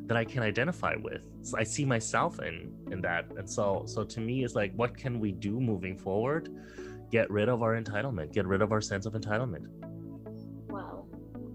[0.07, 1.21] that I can identify with.
[1.43, 3.25] So I see myself in in that.
[3.37, 6.49] And so so to me it's like what can we do moving forward?
[7.11, 9.67] Get rid of our entitlement, get rid of our sense of entitlement.
[10.69, 11.05] Wow.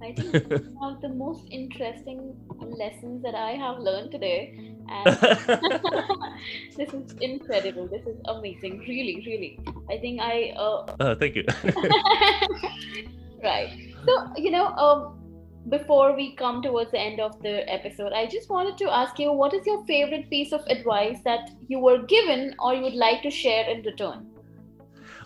[0.02, 0.32] I think
[0.74, 4.58] one of the most interesting lessons that I have learned today.
[4.88, 5.16] And
[6.76, 7.86] this is incredible.
[7.88, 8.78] This is amazing.
[8.80, 9.58] Really, really.
[9.90, 11.44] I think I uh, uh thank you.
[13.42, 13.70] right.
[14.04, 15.21] So, you know, um
[15.68, 19.32] before we come towards the end of the episode, I just wanted to ask you
[19.32, 23.22] what is your favorite piece of advice that you were given or you would like
[23.22, 24.26] to share in return?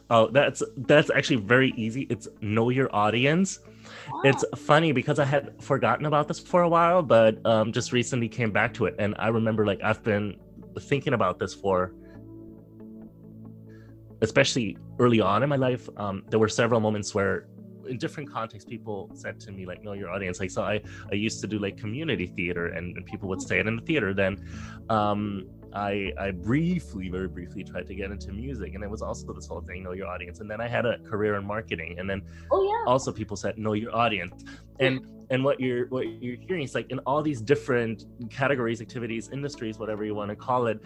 [0.09, 2.07] Oh, that's that's actually very easy.
[2.11, 3.59] It's know your audience.
[4.13, 4.21] Ah.
[4.25, 8.29] It's funny because I had forgotten about this for a while, but um, just recently
[8.29, 10.37] came back to it, and I remember like I've been
[10.79, 11.93] thinking about this for,
[14.21, 15.89] especially early on in my life.
[15.97, 17.49] Um, there were several moments where
[17.87, 20.81] in different contexts people said to me like know your audience like so i
[21.11, 23.83] i used to do like community theater and, and people would say it in the
[23.83, 24.37] theater then
[24.89, 29.31] um I, I briefly, very briefly tried to get into music, and it was also
[29.35, 30.41] this whole thing, know your audience.
[30.41, 32.91] And then I had a career in marketing, and then oh, yeah.
[32.91, 34.43] also people said know your audience.
[34.81, 39.29] And and what you're what you're hearing is like in all these different categories, activities,
[39.31, 40.83] industries, whatever you want to call it,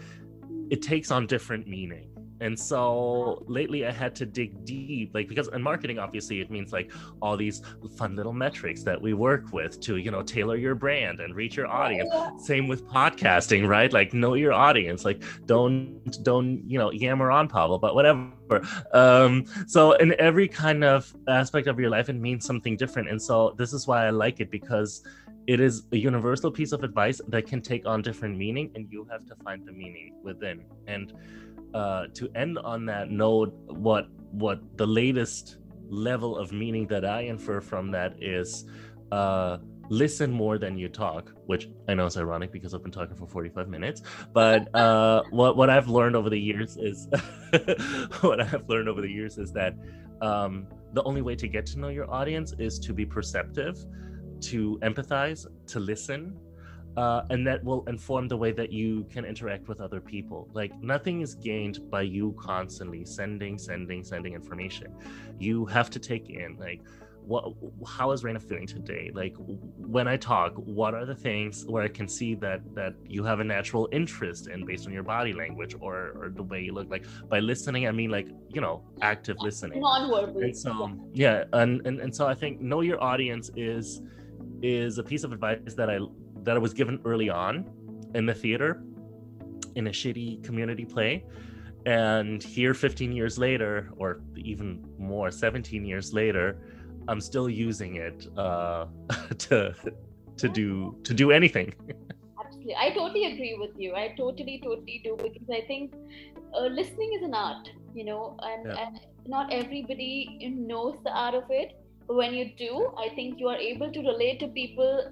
[0.69, 2.09] it takes on different meaning
[2.41, 6.73] and so lately I had to dig deep, like because in marketing, obviously, it means
[6.73, 7.61] like all these
[7.97, 11.55] fun little metrics that we work with to, you know, tailor your brand and reach
[11.55, 12.09] your audience.
[12.11, 12.35] Yeah.
[12.37, 13.93] Same with podcasting, right?
[13.93, 15.05] Like know your audience.
[15.05, 18.31] Like don't don't, you know, yammer on Pavel, but whatever.
[18.91, 23.07] Um, so in every kind of aspect of your life, it means something different.
[23.09, 25.03] And so this is why I like it because
[25.47, 29.07] it is a universal piece of advice that can take on different meaning and you
[29.11, 30.63] have to find the meaning within.
[30.87, 31.13] And
[31.73, 35.57] uh, to end on that note, what what the latest
[35.89, 38.65] level of meaning that I infer from that is
[39.11, 39.57] uh,
[39.89, 43.27] listen more than you talk, which I know is ironic because I've been talking for
[43.27, 44.01] 45 minutes.
[44.33, 47.07] But uh, what what I've learned over the years is
[48.21, 49.75] what I've learned over the years is that
[50.21, 53.85] um, the only way to get to know your audience is to be perceptive,
[54.41, 56.37] to empathize, to listen,
[56.97, 60.49] uh, and that will inform the way that you can interact with other people.
[60.53, 64.93] Like nothing is gained by you constantly sending, sending, sending information.
[65.39, 66.81] You have to take in like
[67.25, 67.53] what
[67.87, 69.11] how is Raina feeling today?
[69.13, 69.35] Like
[69.77, 73.39] when I talk, what are the things where I can see that that you have
[73.39, 76.89] a natural interest in based on your body language or or the way you look?
[76.89, 79.81] Like by listening, I mean like you know active listening.
[79.81, 80.41] Non-verbal.
[80.41, 84.01] And so yeah, and, and and so I think know your audience is
[84.61, 85.99] is a piece of advice that I
[86.43, 87.69] that I was given early on
[88.15, 88.83] in the theater
[89.75, 91.23] in a shitty community play.
[91.85, 96.57] And here 15 years later or even more 17 years later
[97.07, 98.85] i'm still using it uh
[99.39, 99.73] to
[100.37, 101.73] to do to do anything.
[102.43, 102.75] Absolutely.
[102.75, 103.93] I totally agree with you.
[103.95, 105.93] I totally totally do because i think
[106.53, 108.85] uh, listening is an art you know and, yeah.
[108.85, 111.77] and not everybody knows the art of it.
[112.07, 115.11] But when you do i think you are able to relate to people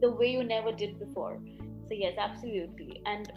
[0.00, 1.40] the way you never did before.
[1.88, 3.02] So yes absolutely.
[3.06, 3.32] And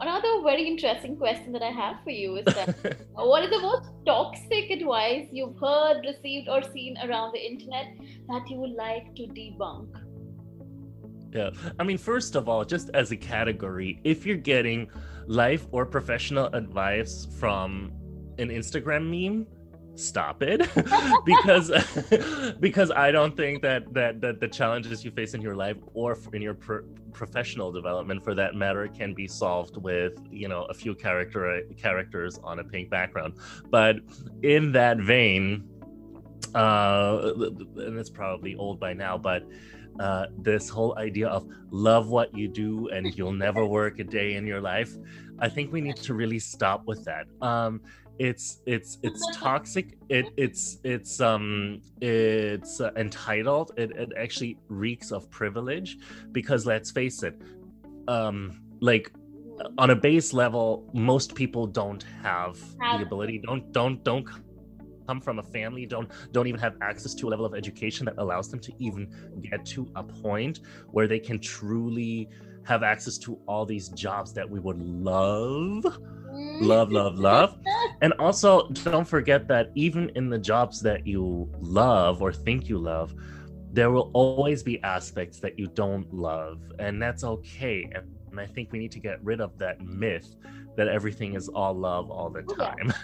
[0.00, 3.60] Another very interesting question that I have for you is that uh, what is the
[3.60, 7.94] most toxic advice you've heard, received, or seen around the internet
[8.28, 9.86] that you would like to debunk?
[11.32, 14.90] Yeah, I mean, first of all, just as a category, if you're getting
[15.26, 17.92] life or professional advice from
[18.38, 19.46] an Instagram meme,
[19.96, 20.68] stop it.
[21.24, 21.70] Because
[22.60, 26.18] because i don't think that that that the challenges you face in your life or
[26.32, 26.54] in your
[27.12, 32.38] professional development for that matter can be solved with you know a few character characters
[32.44, 33.34] on a pink background.
[33.70, 33.96] But
[34.42, 35.64] in that vein
[36.54, 37.32] uh
[37.76, 39.42] and it's probably old by now but
[40.00, 44.34] uh, this whole idea of love what you do and you'll never work a day
[44.34, 44.92] in your life
[45.38, 47.26] i think we need to really stop with that.
[47.40, 47.80] Um,
[48.18, 49.98] it's it's it's toxic.
[50.08, 53.72] It it's it's um it's uh, entitled.
[53.76, 55.98] It, it actually reeks of privilege
[56.32, 57.40] because let's face it
[58.08, 59.12] um like
[59.78, 64.26] on a base level most people don't have the ability don't don't don't
[65.06, 68.14] come from a family don't don't even have access to a level of education that
[68.18, 69.08] allows them to even
[69.42, 70.60] get to a point
[70.90, 72.28] where they can truly
[72.64, 75.84] have access to all these jobs that we would love.
[76.60, 77.58] Love love love.
[78.02, 82.76] And also don't forget that even in the jobs that you love or think you
[82.76, 83.14] love
[83.72, 86.60] there will always be aspects that you don't love.
[86.78, 87.90] And that's okay.
[87.92, 90.34] And, and i think we need to get rid of that myth
[90.76, 92.92] that everything is all love all the time.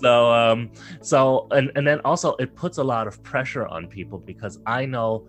[0.00, 4.18] So um so and and then also it puts a lot of pressure on people
[4.18, 5.28] because i know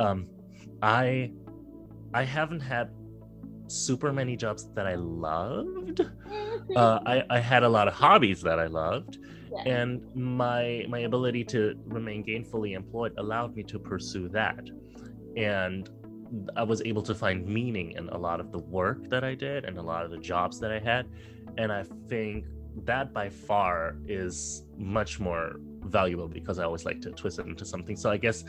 [0.00, 0.26] um
[0.82, 1.30] i
[2.14, 2.90] i haven't had
[3.68, 5.98] super many jobs that I loved.
[5.98, 6.76] Mm-hmm.
[6.76, 9.18] Uh, I, I had a lot of hobbies that I loved,
[9.52, 9.72] yeah.
[9.74, 14.68] and my my ability to remain gainfully employed allowed me to pursue that,
[15.36, 15.88] and
[16.56, 19.64] I was able to find meaning in a lot of the work that I did
[19.64, 21.06] and a lot of the jobs that I had,
[21.56, 22.46] and I think
[22.84, 25.56] that by far is much more
[25.86, 27.96] valuable because I always like to twist it into something.
[27.96, 28.44] So I guess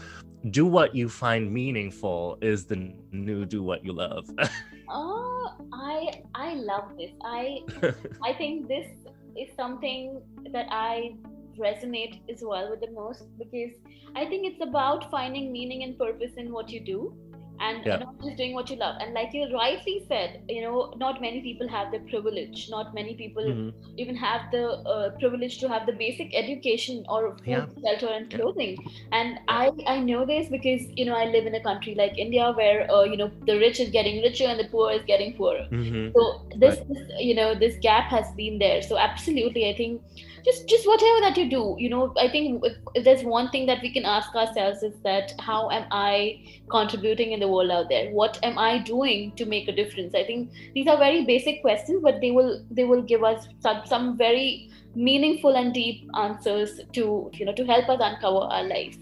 [0.52, 4.30] do what you find meaningful is the new do what you love.
[4.90, 7.12] oh, I I love this.
[7.24, 7.60] I
[8.24, 8.88] I think this
[9.36, 10.22] is something
[10.52, 11.16] that I
[11.58, 13.74] resonate as well with the most because
[14.16, 17.16] I think it's about finding meaning and purpose in what you do
[17.60, 17.98] and yeah.
[17.98, 21.42] not just doing what you love and like you rightly said you know not many
[21.42, 23.70] people have the privilege not many people mm-hmm.
[23.98, 27.66] even have the uh, privilege to have the basic education or food yeah.
[27.86, 28.78] shelter and clothing
[29.12, 32.52] and i i know this because you know i live in a country like india
[32.52, 35.68] where uh, you know the rich is getting richer and the poor is getting poorer
[35.72, 36.10] mm-hmm.
[36.16, 36.88] so this, right.
[36.90, 40.02] this you know this gap has been there so absolutely i think
[40.48, 43.66] just just whatever that you do you know i think if, if, there's one thing
[43.66, 46.40] that we can ask ourselves is that how am i
[46.70, 48.12] contributing in the world out there?
[48.12, 50.14] What am i doing to make a difference?
[50.14, 53.82] I think these are very basic questions but they will they will give us some,
[53.86, 58.98] some very meaningful and deep answers to you know to help us uncover our life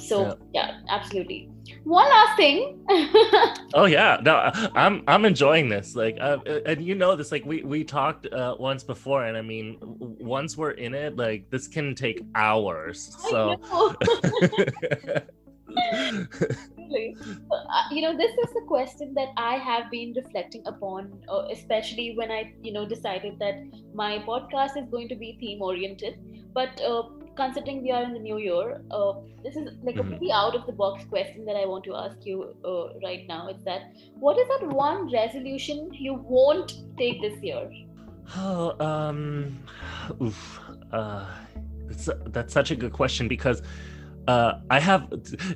[0.00, 0.70] so yeah.
[0.70, 1.50] yeah absolutely.
[1.84, 2.84] One last thing.
[3.74, 4.18] Oh yeah.
[4.22, 5.94] No i'm i'm enjoying this.
[5.94, 9.42] Like uh, and you know this like we we talked uh, once before and i
[9.42, 13.60] mean once we're in it like this can take hours so.
[16.76, 17.16] Really.
[17.50, 22.14] Uh, you know this is the question that i have been reflecting upon uh, especially
[22.16, 23.62] when i you know decided that
[23.94, 26.18] my podcast is going to be theme oriented
[26.52, 27.02] but uh,
[27.36, 29.12] considering we are in the new year, uh,
[29.42, 30.10] this is like a mm-hmm.
[30.10, 33.48] pretty out of the box question that I want to ask you uh, right now.
[33.48, 37.70] Is that what is that one resolution you won't take this year?
[38.36, 39.58] Oh, um,
[40.22, 40.60] oof,
[40.92, 41.26] uh,
[41.86, 43.62] that's, that's such a good question because
[44.28, 45.08] uh, I have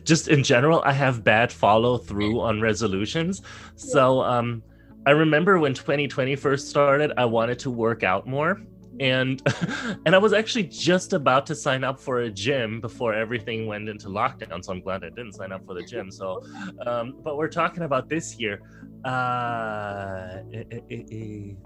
[0.05, 3.43] just in general, I have bad follow through on resolutions.
[3.77, 4.63] So, um,
[5.07, 8.63] I remember when 2020 first started, I wanted to work out more
[9.01, 9.43] and
[10.07, 13.89] and I was actually just about to sign up for a gym before everything went
[13.89, 14.65] into lockdown.
[14.65, 16.11] So I'm glad I didn't sign up for the gym.
[16.11, 16.43] So,
[16.87, 18.61] um, but we're talking about this year.
[19.05, 21.57] Uh, it, it, it,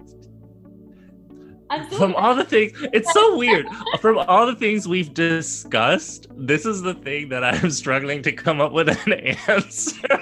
[1.91, 3.67] from all the things it's so weird
[4.01, 8.59] from all the things we've discussed this is the thing that i'm struggling to come
[8.59, 9.13] up with an
[9.47, 10.19] answer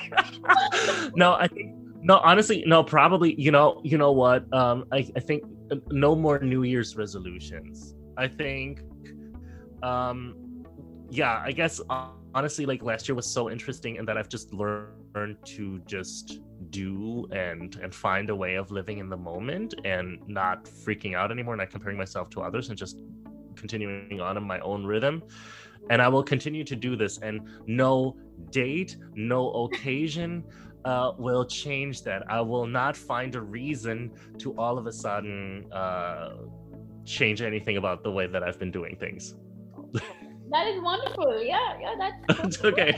[1.15, 5.19] no i think no honestly no probably you know you know what um i, I
[5.21, 5.43] think
[5.89, 7.95] no more new year's resolutions.
[8.17, 8.81] I think
[9.83, 10.35] um
[11.09, 11.79] yeah i guess
[12.33, 16.39] honestly like last year was so interesting and that i've just learned to just
[16.71, 21.31] do and and find a way of living in the moment and not freaking out
[21.31, 23.03] anymore not comparing myself to others and just
[23.57, 25.21] continuing on in my own rhythm.
[25.89, 27.17] And i will continue to do this.
[27.19, 28.15] And no
[28.51, 30.43] date no occasion
[30.87, 35.71] uh, will change that i will not find a reason to all of a sudden
[35.71, 36.29] uh,
[37.05, 39.35] change anything about the way that i've been doing things
[40.51, 41.43] that is wonderful.
[41.43, 42.97] Yeah, yeah, that's it's okay.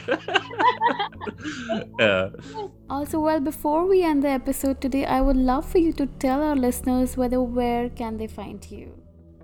[1.99, 2.29] yeah.
[2.89, 6.41] Also, well, before we end the episode today, I would love for you to tell
[6.41, 8.93] our listeners whether where can they find you.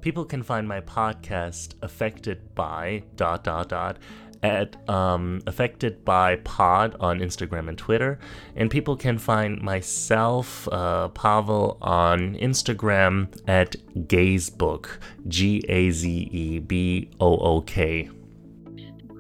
[0.02, 3.98] People can find my podcast affected by dot dot dot
[4.44, 8.20] at um, Affected by Pod on Instagram and Twitter.
[8.56, 13.76] And people can find myself, uh, Pavel, on Instagram at
[14.08, 18.10] Gazebook, G A Z E B O O K.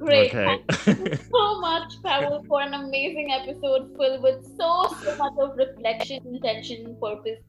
[0.06, 0.36] Great.
[0.36, 0.62] Okay.
[0.70, 5.58] Thank you so much, Pavel, for an amazing episode filled with so, so much of
[5.58, 7.40] reflection, intention, purpose,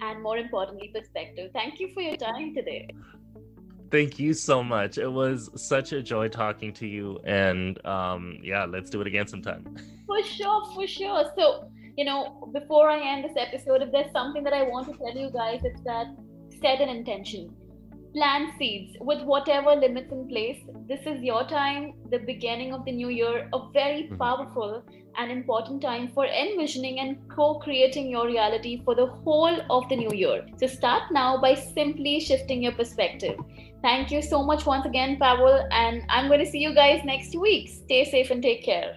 [0.00, 1.50] and more importantly, perspective.
[1.52, 2.88] Thank you for your time today.
[3.90, 4.98] Thank you so much.
[4.98, 7.20] It was such a joy talking to you.
[7.24, 9.76] And um, yeah, let's do it again sometime.
[10.06, 11.24] For sure, for sure.
[11.36, 14.98] So, you know, before I end this episode, if there's something that I want to
[14.98, 16.06] tell you guys, it's that
[16.60, 17.54] set an intention.
[18.14, 20.60] Plant seeds with whatever limits in place.
[20.86, 24.16] This is your time, the beginning of the new year, a very mm-hmm.
[24.16, 24.84] powerful
[25.16, 29.96] and important time for envisioning and co creating your reality for the whole of the
[29.96, 30.46] new year.
[30.58, 33.36] So start now by simply shifting your perspective.
[33.84, 37.36] Thank you so much once again, Pavel, and I'm going to see you guys next
[37.36, 37.68] week.
[37.68, 38.96] Stay safe and take care.